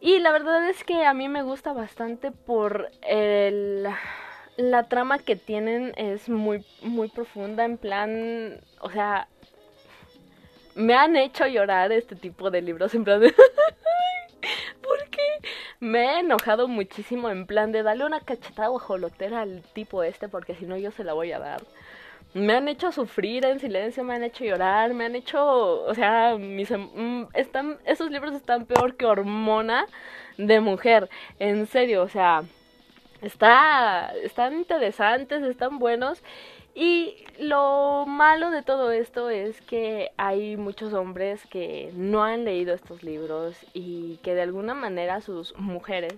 Y 0.00 0.18
la 0.18 0.32
verdad 0.32 0.68
es 0.68 0.82
que 0.82 1.04
a 1.04 1.14
mí 1.14 1.28
me 1.28 1.42
gusta 1.42 1.72
bastante 1.72 2.32
por 2.32 2.90
el, 3.02 3.86
la 4.56 4.88
trama 4.88 5.18
que 5.18 5.36
tienen 5.36 5.92
es 5.96 6.28
muy, 6.28 6.64
muy 6.82 7.08
profunda, 7.08 7.64
en 7.64 7.76
plan, 7.76 8.60
o 8.80 8.90
sea, 8.90 9.28
me 10.74 10.94
han 10.94 11.16
hecho 11.16 11.46
llorar 11.46 11.92
este 11.92 12.16
tipo 12.16 12.50
de 12.50 12.62
libros, 12.62 12.94
en 12.94 13.04
plan. 13.04 13.22
me 15.80 16.04
he 16.04 16.20
enojado 16.20 16.68
muchísimo 16.68 17.30
en 17.30 17.46
plan 17.46 17.72
de 17.72 17.82
darle 17.82 18.04
una 18.04 18.20
cachetada 18.20 18.68
guajolotera 18.68 19.42
al 19.42 19.62
tipo 19.72 20.02
este 20.02 20.28
porque 20.28 20.54
si 20.54 20.66
no 20.66 20.76
yo 20.76 20.90
se 20.90 21.04
la 21.04 21.12
voy 21.12 21.32
a 21.32 21.38
dar. 21.38 21.62
Me 22.32 22.54
han 22.54 22.68
hecho 22.68 22.92
sufrir 22.92 23.44
en 23.44 23.58
silencio, 23.58 24.04
me 24.04 24.14
han 24.14 24.22
hecho 24.22 24.44
llorar, 24.44 24.94
me 24.94 25.06
han 25.06 25.16
hecho, 25.16 25.82
o 25.82 25.94
sea, 25.94 26.36
mis, 26.38 26.70
em, 26.70 26.82
mm, 26.94 27.28
están, 27.34 27.78
esos 27.84 28.10
libros 28.10 28.34
están 28.34 28.66
peor 28.66 28.96
que 28.96 29.04
hormona 29.06 29.86
de 30.38 30.60
mujer, 30.60 31.10
en 31.40 31.66
serio, 31.66 32.02
o 32.02 32.08
sea, 32.08 32.44
está, 33.20 34.12
están 34.22 34.54
interesantes, 34.54 35.42
están 35.42 35.78
buenos 35.80 36.22
y 36.74 37.16
lo 37.38 38.04
malo 38.06 38.50
de 38.50 38.62
todo 38.62 38.92
esto 38.92 39.28
es 39.30 39.60
que 39.62 40.10
hay 40.16 40.56
muchos 40.56 40.92
hombres 40.92 41.44
que 41.46 41.90
no 41.94 42.22
han 42.22 42.44
leído 42.44 42.74
estos 42.74 43.02
libros 43.02 43.56
y 43.72 44.18
que 44.22 44.34
de 44.34 44.42
alguna 44.42 44.74
manera 44.74 45.20
sus 45.20 45.56
mujeres 45.56 46.14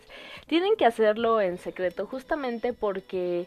tienen 0.47 0.77
que 0.77 0.85
hacerlo 0.85 1.41
en 1.41 1.59
secreto 1.59 2.07
justamente 2.07 2.73
porque 2.73 3.47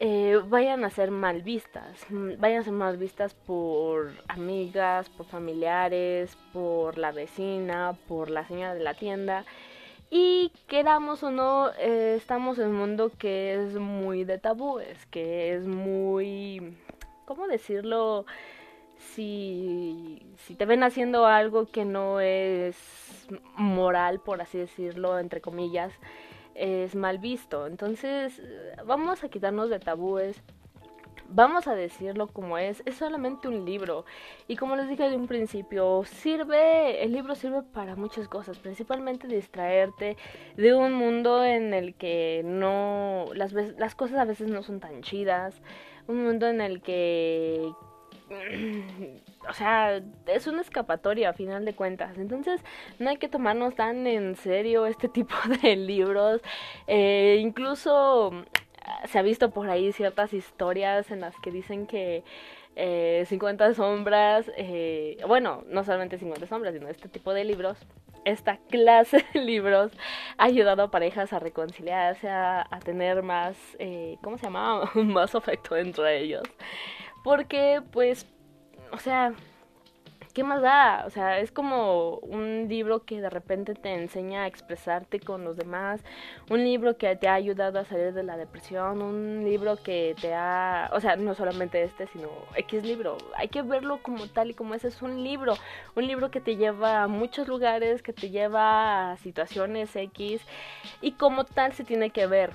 eh, 0.00 0.40
vayan 0.48 0.84
a 0.84 0.90
ser 0.90 1.10
mal 1.10 1.42
vistas, 1.42 2.04
mm, 2.10 2.32
vayan 2.38 2.60
a 2.60 2.64
ser 2.64 2.72
mal 2.72 2.96
vistas 2.98 3.34
por 3.34 4.12
amigas, 4.28 5.08
por 5.08 5.26
familiares, 5.26 6.36
por 6.52 6.98
la 6.98 7.12
vecina, 7.12 7.96
por 8.06 8.28
la 8.28 8.46
señora 8.46 8.74
de 8.74 8.82
la 8.82 8.94
tienda 8.94 9.44
y 10.10 10.52
queramos 10.66 11.22
o 11.22 11.30
no, 11.30 11.70
eh, 11.78 12.14
estamos 12.16 12.58
en 12.58 12.68
un 12.68 12.76
mundo 12.76 13.10
que 13.18 13.54
es 13.54 13.74
muy 13.74 14.24
de 14.24 14.38
tabúes, 14.38 15.06
que 15.06 15.54
es 15.54 15.66
muy, 15.66 16.76
¿cómo 17.24 17.46
decirlo? 17.46 18.26
Si, 18.98 20.26
si 20.38 20.54
te 20.54 20.66
ven 20.66 20.82
haciendo 20.82 21.26
algo 21.26 21.66
que 21.66 21.84
no 21.84 22.20
es 22.20 22.76
moral, 23.56 24.20
por 24.20 24.40
así 24.40 24.58
decirlo, 24.58 25.18
entre 25.18 25.40
comillas, 25.40 25.92
es 26.54 26.94
mal 26.94 27.18
visto. 27.18 27.66
Entonces, 27.66 28.40
vamos 28.86 29.24
a 29.24 29.28
quitarnos 29.28 29.68
de 29.70 29.80
tabúes 29.80 30.40
vamos 31.34 31.66
a 31.66 31.74
decirlo 31.74 32.28
como 32.28 32.58
es, 32.58 32.82
es 32.86 32.96
solamente 32.96 33.48
un 33.48 33.64
libro. 33.64 34.04
Y 34.48 34.56
como 34.56 34.76
les 34.76 34.88
dije 34.88 35.10
de 35.10 35.16
un 35.16 35.26
principio, 35.26 36.04
sirve, 36.04 37.02
el 37.02 37.12
libro 37.12 37.34
sirve 37.34 37.62
para 37.62 37.96
muchas 37.96 38.28
cosas, 38.28 38.58
principalmente 38.58 39.26
distraerte 39.26 40.16
de 40.56 40.74
un 40.74 40.92
mundo 40.94 41.44
en 41.44 41.74
el 41.74 41.94
que 41.94 42.42
no, 42.44 43.26
las, 43.34 43.52
las 43.52 43.94
cosas 43.94 44.18
a 44.18 44.24
veces 44.24 44.48
no 44.48 44.62
son 44.62 44.80
tan 44.80 45.02
chidas, 45.02 45.60
un 46.06 46.24
mundo 46.24 46.46
en 46.48 46.60
el 46.60 46.82
que 46.82 47.72
o 49.48 49.52
sea, 49.52 50.00
es 50.26 50.46
una 50.46 50.60
escapatoria 50.60 51.30
a 51.30 51.32
final 51.32 51.64
de 51.64 51.74
cuentas. 51.74 52.16
Entonces, 52.18 52.60
no 52.98 53.10
hay 53.10 53.16
que 53.16 53.28
tomarnos 53.28 53.74
tan 53.74 54.06
en 54.06 54.36
serio 54.36 54.86
este 54.86 55.08
tipo 55.12 55.34
de 55.62 55.76
libros. 55.76 56.40
Eh, 56.86 57.38
incluso 57.40 58.32
se 59.06 59.18
ha 59.18 59.22
visto 59.22 59.50
por 59.50 59.68
ahí 59.70 59.92
ciertas 59.92 60.32
historias 60.32 61.10
en 61.10 61.20
las 61.20 61.34
que 61.36 61.50
dicen 61.50 61.86
que 61.86 62.24
eh, 62.76 63.24
50 63.28 63.74
sombras, 63.74 64.50
eh, 64.56 65.18
bueno, 65.26 65.62
no 65.68 65.84
solamente 65.84 66.18
50 66.18 66.46
sombras, 66.46 66.74
sino 66.74 66.88
este 66.88 67.08
tipo 67.08 67.32
de 67.32 67.44
libros, 67.44 67.78
esta 68.24 68.56
clase 68.70 69.24
de 69.32 69.40
libros 69.40 69.92
ha 70.38 70.44
ayudado 70.44 70.82
a 70.82 70.90
parejas 70.90 71.32
a 71.32 71.38
reconciliarse, 71.38 72.28
a, 72.28 72.66
tener 72.84 73.22
más, 73.22 73.56
eh, 73.78 74.16
¿cómo 74.22 74.38
se 74.38 74.44
llama? 74.44 74.90
más 74.94 75.34
afecto 75.34 75.76
entre 75.76 76.20
ellos. 76.20 76.42
Porque, 77.22 77.80
pues, 77.92 78.26
o 78.92 78.98
sea, 78.98 79.34
¿qué 80.34 80.42
más 80.44 80.60
da? 80.60 81.04
O 81.06 81.10
sea, 81.10 81.38
es 81.38 81.52
como 81.52 82.18
un 82.18 82.66
libro 82.68 83.04
que 83.04 83.20
de 83.20 83.30
repente 83.30 83.74
te 83.74 83.94
enseña 83.94 84.42
a 84.42 84.46
expresarte 84.48 85.20
con 85.20 85.44
los 85.44 85.56
demás, 85.56 86.02
un 86.50 86.64
libro 86.64 86.98
que 86.98 87.14
te 87.16 87.28
ha 87.28 87.34
ayudado 87.34 87.78
a 87.78 87.84
salir 87.84 88.12
de 88.12 88.24
la 88.24 88.36
depresión, 88.36 89.00
un 89.00 89.44
libro 89.44 89.76
que 89.76 90.16
te 90.20 90.34
ha, 90.34 90.90
o 90.92 91.00
sea, 91.00 91.16
no 91.16 91.34
solamente 91.34 91.82
este, 91.84 92.08
sino 92.08 92.28
X 92.56 92.84
libro, 92.84 93.16
hay 93.36 93.48
que 93.48 93.62
verlo 93.62 94.00
como 94.02 94.26
tal 94.26 94.50
y 94.50 94.54
como 94.54 94.74
ese 94.74 94.88
es 94.88 95.02
un 95.02 95.22
libro, 95.22 95.54
un 95.94 96.06
libro 96.06 96.30
que 96.30 96.40
te 96.40 96.56
lleva 96.56 97.04
a 97.04 97.08
muchos 97.08 97.48
lugares, 97.48 98.02
que 98.02 98.12
te 98.12 98.30
lleva 98.30 99.12
a 99.12 99.16
situaciones 99.18 99.94
X 99.94 100.42
y 101.00 101.12
como 101.12 101.44
tal 101.44 101.72
se 101.72 101.84
tiene 101.84 102.10
que 102.10 102.26
ver. 102.26 102.50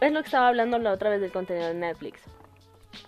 Es 0.00 0.12
lo 0.12 0.20
que 0.20 0.26
estaba 0.26 0.48
hablando 0.48 0.78
la 0.78 0.92
otra 0.92 1.10
vez 1.10 1.20
del 1.20 1.32
contenido 1.32 1.68
de 1.68 1.74
Netflix 1.74 2.22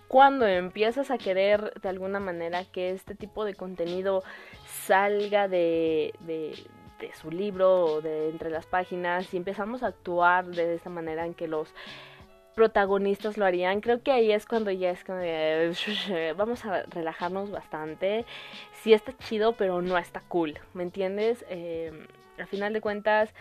cuando 0.07 0.47
empiezas 0.47 1.11
a 1.11 1.17
querer 1.17 1.73
de 1.81 1.89
alguna 1.89 2.19
manera 2.19 2.65
que 2.65 2.91
este 2.91 3.15
tipo 3.15 3.45
de 3.45 3.55
contenido 3.55 4.23
salga 4.65 5.47
de, 5.47 6.13
de, 6.21 6.55
su 7.19 7.31
libro 7.31 7.85
o 7.85 8.01
de 8.01 8.29
entre 8.29 8.49
las 8.49 8.65
páginas 8.65 9.33
y 9.33 9.37
empezamos 9.37 9.83
a 9.83 9.87
actuar 9.87 10.45
de 10.45 10.75
esta 10.75 10.89
manera 10.89 11.25
en 11.25 11.33
que 11.33 11.49
los 11.49 11.73
protagonistas 12.55 13.37
lo 13.37 13.45
harían, 13.45 13.81
creo 13.81 14.01
que 14.01 14.11
ahí 14.11 14.31
es 14.31 14.45
cuando 14.45 14.71
ya 14.71 14.91
es 14.91 15.03
como 15.03 15.19
vamos 16.37 16.65
a 16.65 16.83
relajarnos 16.83 17.51
bastante. 17.51 18.25
Sí 18.81 18.93
está 18.93 19.17
chido, 19.17 19.53
pero 19.53 19.81
no 19.81 19.97
está 19.97 20.21
cool, 20.27 20.59
¿me 20.73 20.83
entiendes? 20.83 21.43
Eh, 21.49 22.07
al 22.37 22.47
final 22.47 22.71
de 22.73 22.81
cuentas 22.81 23.33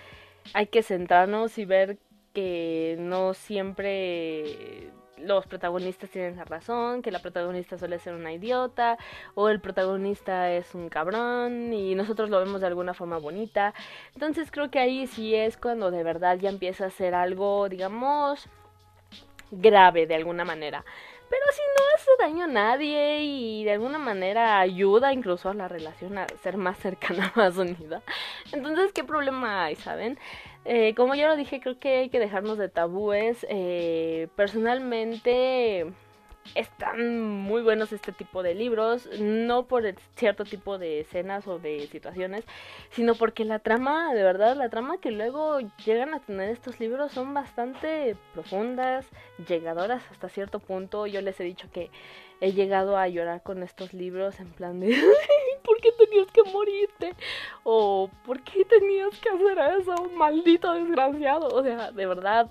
hay 0.54 0.66
que 0.66 0.82
centrarnos 0.82 1.58
y 1.58 1.64
ver 1.64 1.98
que 2.32 2.96
no 2.98 3.34
siempre 3.34 4.90
los 5.18 5.46
protagonistas 5.46 6.10
tienen 6.10 6.36
la 6.36 6.44
razón, 6.44 7.02
que 7.02 7.10
la 7.10 7.20
protagonista 7.20 7.78
suele 7.78 7.98
ser 7.98 8.14
una 8.14 8.32
idiota 8.32 8.98
o 9.34 9.48
el 9.48 9.60
protagonista 9.60 10.50
es 10.50 10.74
un 10.74 10.88
cabrón 10.88 11.72
y 11.72 11.94
nosotros 11.94 12.30
lo 12.30 12.38
vemos 12.38 12.60
de 12.60 12.66
alguna 12.66 12.94
forma 12.94 13.18
bonita. 13.18 13.74
Entonces 14.14 14.50
creo 14.50 14.70
que 14.70 14.78
ahí 14.78 15.06
sí 15.06 15.34
es 15.34 15.56
cuando 15.56 15.90
de 15.90 16.02
verdad 16.02 16.38
ya 16.38 16.48
empieza 16.50 16.86
a 16.86 16.90
ser 16.90 17.14
algo, 17.14 17.68
digamos, 17.68 18.48
grave 19.50 20.06
de 20.06 20.14
alguna 20.14 20.44
manera. 20.44 20.84
pero 21.30 21.42
si 21.52 21.60
no 21.60 21.84
hace 21.96 22.10
daño 22.18 22.44
a 22.44 22.48
nadie 22.48 23.20
y 23.22 23.64
de 23.64 23.72
alguna 23.72 23.98
manera 23.98 24.60
ayuda 24.60 25.12
incluso 25.14 25.48
a 25.48 25.54
la 25.54 25.66
relación 25.68 26.18
a 26.18 26.26
ser 26.42 26.56
más 26.58 26.78
cercana, 26.78 27.32
más 27.36 27.56
unida. 27.56 28.02
Entonces, 28.52 28.92
¿qué 28.92 29.04
problema 29.04 29.64
hay, 29.64 29.76
saben? 29.76 30.18
Eh, 30.64 30.94
como 30.94 31.14
ya 31.14 31.28
lo 31.28 31.36
dije, 31.36 31.60
creo 31.60 31.78
que 31.78 31.98
hay 31.98 32.08
que 32.08 32.20
dejarnos 32.20 32.58
de 32.58 32.68
tabúes. 32.68 33.46
Eh, 33.48 34.28
personalmente 34.36 35.86
están 36.54 37.20
muy 37.20 37.62
buenos 37.62 37.92
este 37.92 38.12
tipo 38.12 38.42
de 38.42 38.54
libros, 38.54 39.08
no 39.20 39.66
por 39.66 39.84
cierto 40.16 40.44
tipo 40.44 40.78
de 40.78 41.00
escenas 41.00 41.46
o 41.46 41.58
de 41.58 41.86
situaciones, 41.86 42.44
sino 42.90 43.14
porque 43.14 43.44
la 43.44 43.58
trama, 43.60 44.12
de 44.12 44.22
verdad, 44.22 44.56
la 44.56 44.68
trama 44.68 44.98
que 44.98 45.10
luego 45.10 45.60
llegan 45.84 46.14
a 46.14 46.20
tener 46.20 46.50
estos 46.50 46.80
libros 46.80 47.12
son 47.12 47.32
bastante 47.32 48.16
profundas, 48.34 49.06
llegadoras 49.48 50.02
hasta 50.10 50.28
cierto 50.28 50.58
punto. 50.58 51.06
Yo 51.06 51.20
les 51.22 51.38
he 51.40 51.44
dicho 51.44 51.68
que 51.72 51.90
he 52.40 52.52
llegado 52.52 52.96
a 52.96 53.08
llorar 53.08 53.42
con 53.42 53.62
estos 53.62 53.94
libros 53.94 54.40
en 54.40 54.48
plan 54.48 54.80
de 54.80 54.88
¿por 55.64 55.80
qué 55.80 55.90
tenías 55.92 56.30
que 56.32 56.42
morirte? 56.44 57.14
o 57.64 58.10
¿por 58.24 58.42
qué 58.42 58.64
tenías 58.64 59.18
que 59.18 59.28
hacer 59.28 59.58
eso? 59.80 60.10
Maldito 60.14 60.72
desgraciado. 60.72 61.48
O 61.48 61.62
sea, 61.62 61.92
de 61.92 62.06
verdad 62.06 62.50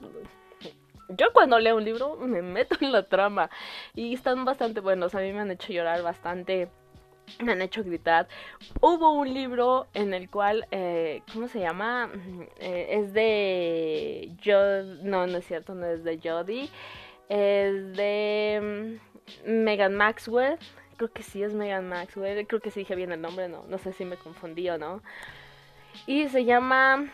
yo 1.17 1.27
cuando 1.33 1.59
leo 1.59 1.77
un 1.77 1.83
libro 1.83 2.17
me 2.17 2.41
meto 2.41 2.77
en 2.81 2.91
la 2.91 3.03
trama 3.03 3.49
y 3.93 4.13
están 4.13 4.45
bastante 4.45 4.79
buenos, 4.79 5.15
a 5.15 5.19
mí 5.19 5.31
me 5.33 5.39
han 5.41 5.51
hecho 5.51 5.73
llorar 5.73 6.01
bastante, 6.03 6.69
me 7.39 7.51
han 7.53 7.61
hecho 7.61 7.83
gritar. 7.83 8.27
Hubo 8.79 9.11
un 9.11 9.33
libro 9.33 9.87
en 9.93 10.13
el 10.13 10.29
cual, 10.29 10.67
eh, 10.71 11.21
¿cómo 11.33 11.47
se 11.47 11.59
llama? 11.59 12.11
Eh, 12.59 12.87
es 12.91 13.13
de... 13.13 14.31
No, 15.03 15.27
no 15.27 15.37
es 15.37 15.45
cierto, 15.45 15.75
no 15.75 15.85
es 15.85 16.03
de 16.03 16.19
Jodie, 16.23 16.69
es 17.29 17.93
de 17.95 18.99
mm, 19.47 19.51
Megan 19.63 19.95
Maxwell. 19.95 20.57
Creo 20.97 21.11
que 21.11 21.23
sí 21.23 21.41
es 21.43 21.53
Megan 21.53 21.89
Maxwell, 21.89 22.45
creo 22.47 22.61
que 22.61 22.71
sí 22.71 22.81
dije 22.81 22.95
bien 22.95 23.11
el 23.11 23.21
nombre, 23.21 23.47
no, 23.47 23.63
no 23.67 23.77
sé 23.77 23.93
si 23.93 24.05
me 24.05 24.17
confundí 24.17 24.69
o 24.69 24.77
no. 24.77 25.01
Y 26.05 26.29
se 26.29 26.45
llama 26.45 27.09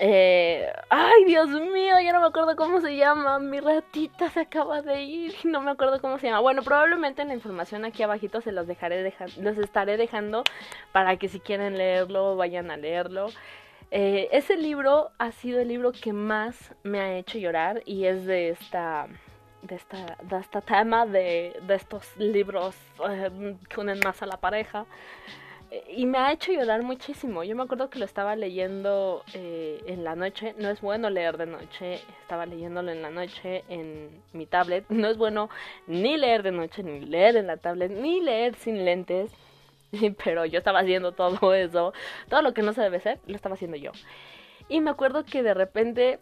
eh, 0.00 0.72
ay, 0.88 1.24
Dios 1.24 1.48
mío, 1.48 2.00
ya 2.00 2.12
no 2.12 2.20
me 2.20 2.26
acuerdo 2.26 2.56
cómo 2.56 2.80
se 2.80 2.96
llama. 2.96 3.38
Mi 3.38 3.60
ratita 3.60 4.28
se 4.30 4.40
acaba 4.40 4.82
de 4.82 5.02
ir 5.02 5.34
no 5.44 5.60
me 5.60 5.70
acuerdo 5.70 6.00
cómo 6.00 6.18
se 6.18 6.26
llama. 6.26 6.40
Bueno, 6.40 6.62
probablemente 6.62 7.22
en 7.22 7.28
la 7.28 7.34
información 7.34 7.84
aquí 7.84 8.02
abajito 8.02 8.40
se 8.40 8.52
los 8.52 8.66
dejaré 8.66 9.12
los 9.38 9.58
estaré 9.58 9.96
dejando 9.96 10.42
para 10.92 11.16
que 11.16 11.28
si 11.28 11.40
quieren 11.40 11.78
leerlo 11.78 12.36
vayan 12.36 12.70
a 12.70 12.76
leerlo. 12.76 13.28
Eh, 13.90 14.28
ese 14.32 14.56
libro 14.56 15.10
ha 15.18 15.30
sido 15.30 15.60
el 15.60 15.68
libro 15.68 15.92
que 15.92 16.12
más 16.12 16.74
me 16.82 17.00
ha 17.00 17.16
hecho 17.16 17.38
llorar 17.38 17.82
y 17.84 18.06
es 18.06 18.26
de 18.26 18.48
esta 18.50 19.06
de 19.64 19.74
esta 19.74 20.16
de 20.22 20.38
este 20.38 20.60
tema 20.62 21.06
de, 21.06 21.60
de 21.66 21.74
estos 21.74 22.16
libros 22.16 22.76
eh, 23.08 23.56
que 23.68 23.80
unen 23.80 23.98
más 24.04 24.22
a 24.22 24.26
la 24.26 24.36
pareja 24.36 24.86
y 25.88 26.06
me 26.06 26.18
ha 26.18 26.32
hecho 26.32 26.52
llorar 26.52 26.82
muchísimo. 26.82 27.42
Yo 27.42 27.56
me 27.56 27.62
acuerdo 27.62 27.90
que 27.90 27.98
lo 27.98 28.04
estaba 28.04 28.36
leyendo 28.36 29.24
eh, 29.32 29.82
en 29.86 30.04
la 30.04 30.14
noche. 30.14 30.54
No 30.58 30.70
es 30.70 30.80
bueno 30.80 31.10
leer 31.10 31.36
de 31.36 31.46
noche. 31.46 32.00
Estaba 32.22 32.46
leyéndolo 32.46 32.92
en 32.92 33.02
la 33.02 33.10
noche 33.10 33.64
en 33.68 34.10
mi 34.32 34.46
tablet. 34.46 34.84
No 34.88 35.08
es 35.08 35.16
bueno 35.16 35.50
ni 35.86 36.16
leer 36.16 36.42
de 36.42 36.52
noche, 36.52 36.82
ni 36.82 37.00
leer 37.00 37.36
en 37.36 37.46
la 37.46 37.56
tablet, 37.56 37.90
ni 37.90 38.20
leer 38.20 38.54
sin 38.56 38.84
lentes. 38.84 39.32
Pero 40.24 40.44
yo 40.44 40.58
estaba 40.58 40.80
haciendo 40.80 41.12
todo 41.12 41.54
eso. 41.54 41.92
Todo 42.28 42.42
lo 42.42 42.54
que 42.54 42.62
no 42.62 42.72
se 42.72 42.82
debe 42.82 42.98
hacer, 42.98 43.18
lo 43.26 43.34
estaba 43.34 43.54
haciendo 43.54 43.76
yo. 43.76 43.92
Y 44.68 44.80
me 44.80 44.90
acuerdo 44.90 45.24
que 45.24 45.42
de 45.42 45.54
repente 45.54 46.20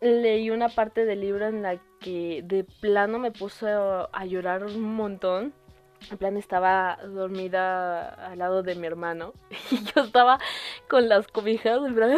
leí 0.00 0.50
una 0.50 0.68
parte 0.68 1.04
del 1.04 1.20
libro 1.20 1.46
en 1.46 1.62
la 1.62 1.78
que 2.00 2.42
de 2.44 2.64
plano 2.64 3.18
me 3.18 3.32
puso 3.32 4.08
a 4.12 4.24
llorar 4.26 4.64
un 4.64 4.80
montón 4.80 5.52
en 6.10 6.18
plan 6.18 6.36
estaba 6.36 6.98
dormida 7.04 8.08
al 8.30 8.38
lado 8.38 8.62
de 8.62 8.76
mi 8.76 8.86
hermano 8.86 9.32
y 9.70 9.84
yo 9.84 10.02
estaba 10.02 10.38
con 10.88 11.08
las 11.08 11.26
cobijas 11.28 11.78
en 11.84 11.94
plan 11.94 12.12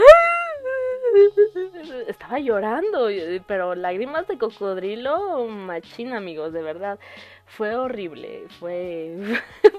estaba 2.07 2.39
llorando, 2.39 3.09
pero 3.47 3.75
lágrimas 3.75 4.27
de 4.29 4.39
cocodrilo 4.39 5.47
machín, 5.47 6.13
amigos, 6.13 6.53
de 6.53 6.63
verdad. 6.63 6.99
Fue 7.47 7.75
horrible, 7.75 8.45
fue, 8.61 9.17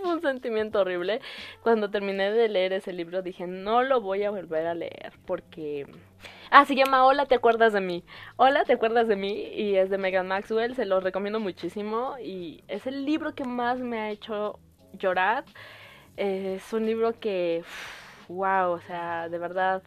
un 0.03 0.21
sentimiento 0.21 0.81
horrible. 0.81 1.21
Cuando 1.63 1.89
terminé 1.89 2.31
de 2.31 2.49
leer 2.49 2.73
ese 2.73 2.93
libro 2.93 3.21
dije, 3.21 3.47
no 3.47 3.83
lo 3.83 4.01
voy 4.01 4.23
a 4.23 4.31
volver 4.31 4.67
a 4.67 4.73
leer 4.73 5.13
porque 5.25 5.87
Ah, 6.51 6.65
se 6.65 6.75
llama 6.75 7.05
Hola, 7.05 7.25
¿te 7.25 7.35
acuerdas 7.35 7.73
de 7.73 7.81
mí? 7.81 8.03
Hola, 8.35 8.65
¿te 8.65 8.73
acuerdas 8.73 9.07
de 9.07 9.15
mí? 9.15 9.47
Y 9.55 9.75
es 9.77 9.89
de 9.89 9.97
Megan 9.97 10.27
Maxwell, 10.27 10.75
se 10.75 10.85
lo 10.85 10.99
recomiendo 10.99 11.39
muchísimo 11.39 12.15
y 12.19 12.63
es 12.67 12.87
el 12.87 13.05
libro 13.05 13.33
que 13.35 13.45
más 13.45 13.79
me 13.79 13.99
ha 13.99 14.09
hecho 14.09 14.59
llorar. 14.93 15.45
es 16.17 16.73
un 16.73 16.85
libro 16.85 17.19
que, 17.19 17.63
wow, 18.27 18.71
o 18.71 18.81
sea, 18.81 19.29
de 19.29 19.37
verdad 19.37 19.81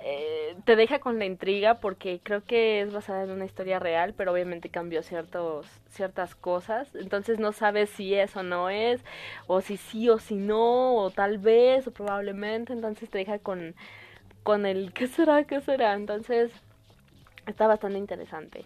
eh, 0.00 0.56
te 0.64 0.76
deja 0.76 0.98
con 1.00 1.18
la 1.18 1.24
intriga 1.26 1.74
porque 1.80 2.20
creo 2.22 2.44
que 2.44 2.80
es 2.82 2.92
basada 2.92 3.24
en 3.24 3.30
una 3.30 3.44
historia 3.44 3.78
real, 3.78 4.14
pero 4.14 4.32
obviamente 4.32 4.68
cambió 4.70 5.02
ciertos, 5.02 5.66
ciertas 5.88 6.34
cosas. 6.34 6.94
Entonces 6.94 7.38
no 7.38 7.52
sabes 7.52 7.90
si 7.90 8.14
es 8.14 8.36
o 8.36 8.42
no 8.42 8.70
es, 8.70 9.04
o 9.46 9.60
si 9.60 9.76
sí 9.76 10.08
o 10.08 10.18
si 10.18 10.36
no, 10.36 10.94
o 10.96 11.10
tal 11.10 11.38
vez, 11.38 11.86
o 11.86 11.92
probablemente. 11.92 12.72
Entonces 12.72 13.10
te 13.10 13.18
deja 13.18 13.38
con, 13.38 13.74
con 14.46 14.64
el 14.64 14.92
¿qué 14.94 15.08
será? 15.08 15.44
¿qué 15.44 15.60
será? 15.60 15.94
Entonces 15.94 16.52
está 17.46 17.66
bastante 17.66 17.98
interesante. 17.98 18.64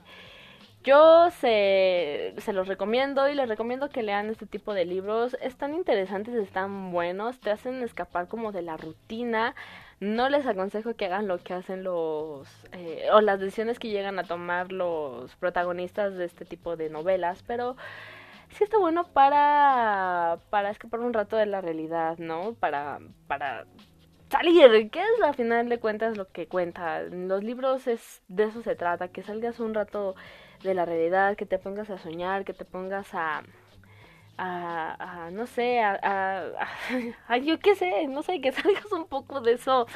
Yo 0.85 1.31
se, 1.31 2.35
se, 2.39 2.53
los 2.55 2.67
recomiendo 2.67 3.29
y 3.29 3.35
les 3.35 3.49
recomiendo 3.49 3.91
que 3.91 4.03
lean 4.03 4.31
este 4.31 4.47
tipo 4.47 4.73
de 4.73 4.87
libros. 4.87 5.37
Están 5.43 5.75
interesantes, 5.75 6.35
están 6.35 6.91
buenos, 6.91 7.39
te 7.41 7.51
hacen 7.51 7.83
escapar 7.83 8.29
como 8.29 8.51
de 8.53 8.63
la 8.63 8.79
rutina. 8.79 9.55
No 10.01 10.31
les 10.31 10.47
aconsejo 10.47 10.95
que 10.95 11.05
hagan 11.07 11.29
lo 11.29 11.39
que 11.39 11.53
hacen 11.53 11.83
los... 11.83 12.49
Eh, 12.73 13.09
o 13.13 13.21
las 13.21 13.41
decisiones 13.41 13.79
que 13.79 13.89
llegan 13.91 14.19
a 14.19 14.25
tomar 14.25 14.73
los 14.73 15.35
protagonistas 15.37 16.15
de 16.15 16.25
este 16.25 16.47
tipo 16.47 16.77
de 16.77 16.89
novelas, 16.89 17.43
pero 17.47 17.77
sí 18.51 18.65
está 18.65 18.79
bueno 18.79 19.05
para, 19.05 20.39
para 20.49 20.71
escapar 20.71 21.01
un 21.01 21.13
rato 21.13 21.37
de 21.37 21.47
la 21.47 21.61
realidad, 21.61 22.17
¿no? 22.17 22.55
Para, 22.55 23.01
para 23.27 23.67
salir, 24.31 24.91
que 24.91 25.01
es 25.01 25.19
la 25.21 25.33
final 25.33 25.69
de 25.69 25.79
cuentas 25.81 26.17
lo 26.17 26.31
que 26.31 26.47
cuenta. 26.49 27.03
Los 27.03 27.45
libros 27.45 27.87
es 27.87 28.23
de 28.29 28.45
eso 28.45 28.63
se 28.63 28.77
trata, 28.77 29.09
que 29.09 29.23
salgas 29.23 29.61
un 29.61 29.75
rato 29.75 30.15
de 30.63 30.75
la 30.75 30.85
realidad, 30.85 31.37
que 31.37 31.47
te 31.47 31.59
pongas 31.59 31.91
a 31.91 31.99
soñar, 31.99 32.45
que 32.45 32.55
te 32.55 32.65
pongas 32.65 33.15
a 33.15 33.43
a, 34.43 35.29
no 35.33 35.47
sé, 35.47 35.81
a, 35.81 35.99
a, 37.29 37.37
yo 37.39 37.59
qué 37.59 37.75
sé, 37.75 38.07
no 38.09 38.23
sé, 38.23 38.41
que 38.41 38.53
salgas 38.53 38.91
un 38.93 39.07
poco 39.07 39.41
de 39.41 39.53
eso 39.55 39.87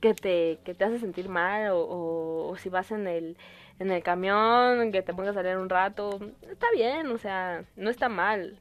que 0.00 0.14
te, 0.14 0.58
que 0.64 0.74
te 0.74 0.84
hace 0.84 0.98
sentir 0.98 1.28
mal 1.28 1.70
o, 1.72 2.48
o, 2.48 2.56
si 2.56 2.68
vas 2.68 2.90
en 2.90 3.06
el, 3.06 3.36
en 3.78 3.90
el 3.90 4.02
camión, 4.02 4.92
que 4.92 5.02
te 5.02 5.14
pongas 5.14 5.36
a 5.36 5.42
leer 5.42 5.58
un 5.58 5.70
rato, 5.70 6.20
está 6.50 6.66
bien, 6.74 7.06
o 7.08 7.18
sea, 7.18 7.64
no 7.76 7.90
está 7.90 8.08
mal 8.08 8.60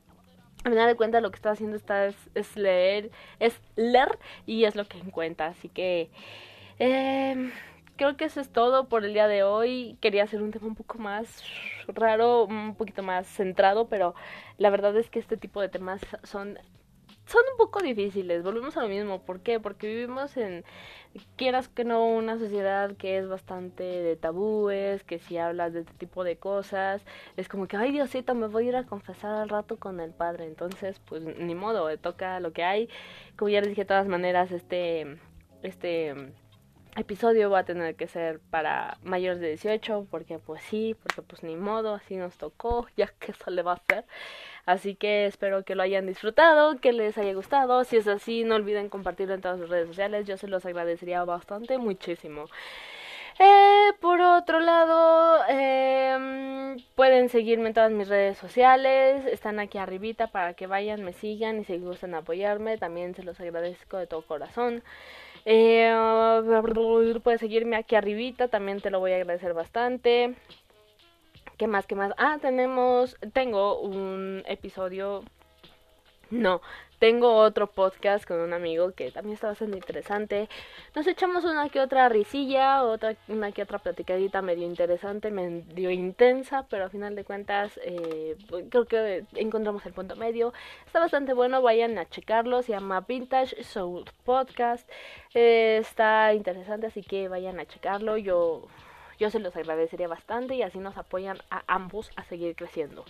a 0.64 0.70
final 0.70 0.88
de 0.88 0.96
cuentas 0.96 1.22
lo 1.22 1.32
que 1.32 1.36
está 1.36 1.52
haciendo 1.52 1.76
está 1.76 2.08
es, 2.08 2.56
leer, 2.56 3.12
es 3.40 3.60
leer 3.76 4.18
y 4.46 4.66
es 4.66 4.76
lo 4.76 4.86
que 4.86 4.98
encuentra. 4.98 5.48
Así 5.48 5.70
que 5.70 6.10
eh, 6.80 7.52
creo 7.98 8.18
que 8.18 8.26
eso 8.26 8.40
es 8.40 8.50
todo 8.50 8.88
por 8.88 9.04
el 9.04 9.14
día 9.14 9.28
de 9.28 9.44
hoy. 9.44 9.98
Quería 10.02 10.24
hacer 10.24 10.42
un 10.42 10.52
tema 10.52 10.68
un 10.68 10.76
poco 10.76 10.98
más 11.00 11.44
raro, 11.88 12.46
un 12.46 12.76
poquito 12.76 13.04
más 13.04 13.28
centrado, 13.28 13.88
pero 13.88 14.16
la 14.58 14.70
verdad 14.70 14.96
es 14.98 15.10
que 15.10 15.20
este 15.20 15.38
tipo 15.38 15.62
de 15.62 15.70
temas 15.70 16.02
son 16.24 16.58
son 17.26 17.42
un 17.52 17.58
poco 17.58 17.82
difíciles, 17.82 18.44
volvemos 18.44 18.76
a 18.78 18.82
lo 18.82 18.90
mismo. 18.90 19.22
¿Por 19.24 19.42
qué? 19.42 19.60
Porque 19.60 19.88
vivimos 19.88 20.36
en, 20.38 20.64
quieras 21.36 21.70
que 21.70 21.86
no, 21.86 22.06
una 22.06 22.38
sociedad 22.38 22.96
que 22.98 23.18
es 23.18 23.28
bastante 23.28 23.84
de 23.84 24.16
tabúes, 24.16 25.04
que 25.04 25.20
si 25.20 25.38
hablas 25.38 25.74
de 25.74 25.82
este 25.82 25.94
tipo 25.94 26.24
de 26.24 26.38
cosas, 26.38 27.04
es 27.38 27.48
como 27.48 27.68
que, 27.68 27.78
ay 27.78 27.92
Diosito, 27.92 28.36
me 28.36 28.48
voy 28.48 28.66
a 28.66 28.70
ir 28.70 28.76
a 28.76 28.86
confesar 28.86 29.36
al 29.36 29.50
rato 29.50 29.78
con 29.78 30.00
el 30.00 30.12
padre. 30.12 30.46
Entonces, 30.46 31.00
pues 31.00 31.24
ni 31.24 31.56
modo, 31.56 31.96
toca 31.98 32.40
lo 32.40 32.54
que 32.54 32.64
hay. 32.64 32.90
Como 33.38 33.50
ya 33.50 33.62
les 33.62 33.70
dije, 33.70 33.82
de 33.82 33.88
todas 33.88 34.08
maneras, 34.08 34.52
este, 34.52 35.18
este 35.62 36.34
episodio 36.96 37.50
va 37.50 37.60
a 37.60 37.64
tener 37.66 37.96
que 37.96 38.08
ser 38.08 38.40
para 38.40 38.98
mayores 39.04 39.40
de 39.40 39.50
18, 39.50 40.08
porque 40.10 40.40
pues 40.40 40.62
sí, 40.64 40.96
porque 41.02 41.22
pues 41.22 41.44
ni 41.44 41.56
modo, 41.56 41.96
así 41.96 42.16
nos 42.16 42.38
tocó, 42.38 42.88
ya 42.98 43.08
que 43.20 43.32
eso 43.32 43.50
le 43.52 43.62
va 43.64 43.74
a 43.74 43.76
hacer. 43.76 44.06
Así 44.66 44.96
que 44.96 45.26
espero 45.26 45.66
que 45.66 45.76
lo 45.76 45.84
hayan 45.84 46.08
disfrutado, 46.08 46.78
que 46.80 46.94
les 46.94 47.18
haya 47.18 47.34
gustado. 47.34 47.84
Si 47.84 47.98
es 47.98 48.08
así, 48.08 48.44
no 48.44 48.56
olviden 48.56 48.90
compartirlo 48.90 49.34
en 49.34 49.42
todas 49.42 49.60
sus 49.60 49.70
redes 49.70 49.88
sociales. 49.88 50.26
Yo 50.26 50.38
se 50.38 50.48
los 50.48 50.66
agradecería 50.66 51.24
bastante, 51.26 51.78
muchísimo. 51.78 52.46
Eh, 53.40 53.92
por 54.00 54.22
otro 54.22 54.60
lado, 54.60 55.44
eh, 55.50 56.78
pueden 56.96 57.30
seguirme 57.30 57.70
en 57.70 57.74
todas 57.74 57.92
mis 57.92 58.08
redes 58.08 58.38
sociales, 58.38 59.26
están 59.26 59.60
aquí 59.60 59.80
arribita 59.80 60.28
para 60.28 60.54
que 60.54 60.68
vayan, 60.68 61.04
me 61.04 61.14
sigan 61.14 61.60
y 61.60 61.64
si 61.66 61.80
gustan 61.80 62.14
apoyarme, 62.14 62.78
también 62.78 63.16
se 63.16 63.24
los 63.24 63.40
agradezco 63.40 63.98
de 63.98 64.06
todo 64.08 64.22
corazón. 64.22 64.84
Eh, 65.46 65.92
puedes 67.24 67.40
seguirme 67.40 67.76
aquí 67.76 67.96
arribita, 67.96 68.48
también 68.48 68.82
te 68.82 68.90
lo 68.90 69.00
voy 69.00 69.12
a 69.12 69.18
agradecer 69.18 69.54
bastante. 69.54 70.36
¿Qué 71.58 71.68
más? 71.68 71.86
¿Qué 71.86 71.96
más? 71.96 72.14
Ah, 72.18 72.38
tenemos, 72.42 73.18
tengo 73.34 73.80
un 73.82 74.44
episodio 74.48 75.24
no, 76.34 76.62
tengo 77.04 77.36
otro 77.36 77.68
podcast 77.68 78.26
con 78.26 78.40
un 78.40 78.54
amigo 78.54 78.94
que 78.94 79.12
también 79.12 79.34
está 79.34 79.48
bastante 79.48 79.76
interesante. 79.76 80.48
Nos 80.96 81.06
echamos 81.06 81.44
una 81.44 81.68
que 81.68 81.82
otra 81.82 82.08
risilla, 82.08 82.82
otra, 82.82 83.18
una 83.28 83.52
que 83.52 83.62
otra 83.62 83.80
platicadita 83.80 84.42
medio 84.42 84.66
interesante, 84.66 85.30
medio 85.30 85.92
intensa, 85.92 86.66
pero 86.70 86.86
a 86.86 86.90
final 86.90 87.14
de 87.14 87.26
cuentas 87.26 87.78
eh, 87.84 88.38
creo 88.70 88.86
que 88.86 89.26
encontramos 89.36 89.86
el 89.86 89.92
punto 89.92 90.16
medio. 90.16 90.54
Está 90.86 91.02
bastante 91.02 91.34
bueno, 91.34 91.62
vayan 91.62 91.98
a 91.98 92.10
checarlo, 92.10 92.62
se 92.62 92.72
llama 92.72 93.02
Vintage 93.02 93.62
Soul 93.66 94.06
Podcast. 94.24 94.90
Eh, 95.34 95.80
está 95.82 96.34
interesante, 96.34 96.88
así 96.88 97.04
que 97.04 97.28
vayan 97.28 97.60
a 97.60 97.66
checarlo. 97.66 98.16
Yo, 98.16 98.66
yo 99.20 99.30
se 99.30 99.40
los 99.40 99.54
agradecería 99.58 100.08
bastante 100.08 100.56
y 100.56 100.62
así 100.62 100.78
nos 100.78 100.96
apoyan 100.96 101.38
a 101.50 101.66
ambos 101.68 102.12
a 102.16 102.24
seguir 102.24 102.56
creciendo 102.56 103.04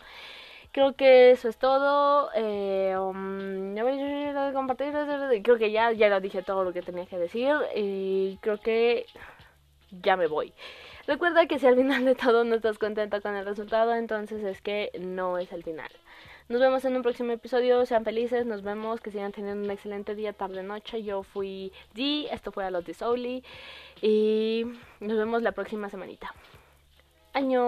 creo 0.73 0.95
que 0.95 1.31
eso 1.31 1.47
es 1.47 1.57
todo. 1.57 2.29
Eh, 2.35 2.97
um, 2.97 3.73
compartir, 4.53 4.93
creo 5.43 5.57
que 5.57 5.71
ya, 5.71 5.91
ya 5.93 6.09
lo 6.09 6.19
dije 6.19 6.43
todo 6.43 6.63
lo 6.63 6.73
que 6.73 6.81
tenía 6.81 7.05
que 7.05 7.17
decir 7.17 7.55
y 7.75 8.37
creo 8.41 8.57
que 8.57 9.05
ya 10.01 10.17
me 10.17 10.27
voy. 10.27 10.53
Recuerda 11.07 11.47
que 11.47 11.59
si 11.59 11.67
al 11.67 11.75
final 11.75 12.05
de 12.05 12.15
todo 12.15 12.43
no 12.43 12.55
estás 12.55 12.77
contenta 12.79 13.21
con 13.21 13.35
el 13.35 13.45
resultado, 13.45 13.93
entonces 13.95 14.43
es 14.43 14.61
que 14.61 14.91
no 14.99 15.37
es 15.37 15.51
el 15.51 15.63
final. 15.63 15.89
Nos 16.49 16.59
vemos 16.59 16.83
en 16.85 16.95
un 16.95 17.03
próximo 17.03 17.31
episodio, 17.31 17.85
sean 17.85 18.03
felices, 18.03 18.45
nos 18.45 18.63
vemos, 18.63 18.99
que 18.99 19.11
sigan 19.11 19.31
teniendo 19.31 19.63
un 19.63 19.71
excelente 19.71 20.13
día, 20.13 20.33
tarde, 20.33 20.61
noche. 20.61 21.03
Yo 21.03 21.23
fui 21.23 21.71
G, 21.95 22.27
esto 22.31 22.51
fue 22.51 22.65
a 22.65 22.71
los 22.71 22.85
de 22.85 23.43
y 24.01 24.65
nos 24.99 25.17
vemos 25.17 25.41
la 25.41 25.53
próxima 25.53 25.89
semanita. 25.89 26.33
Año. 27.33 27.63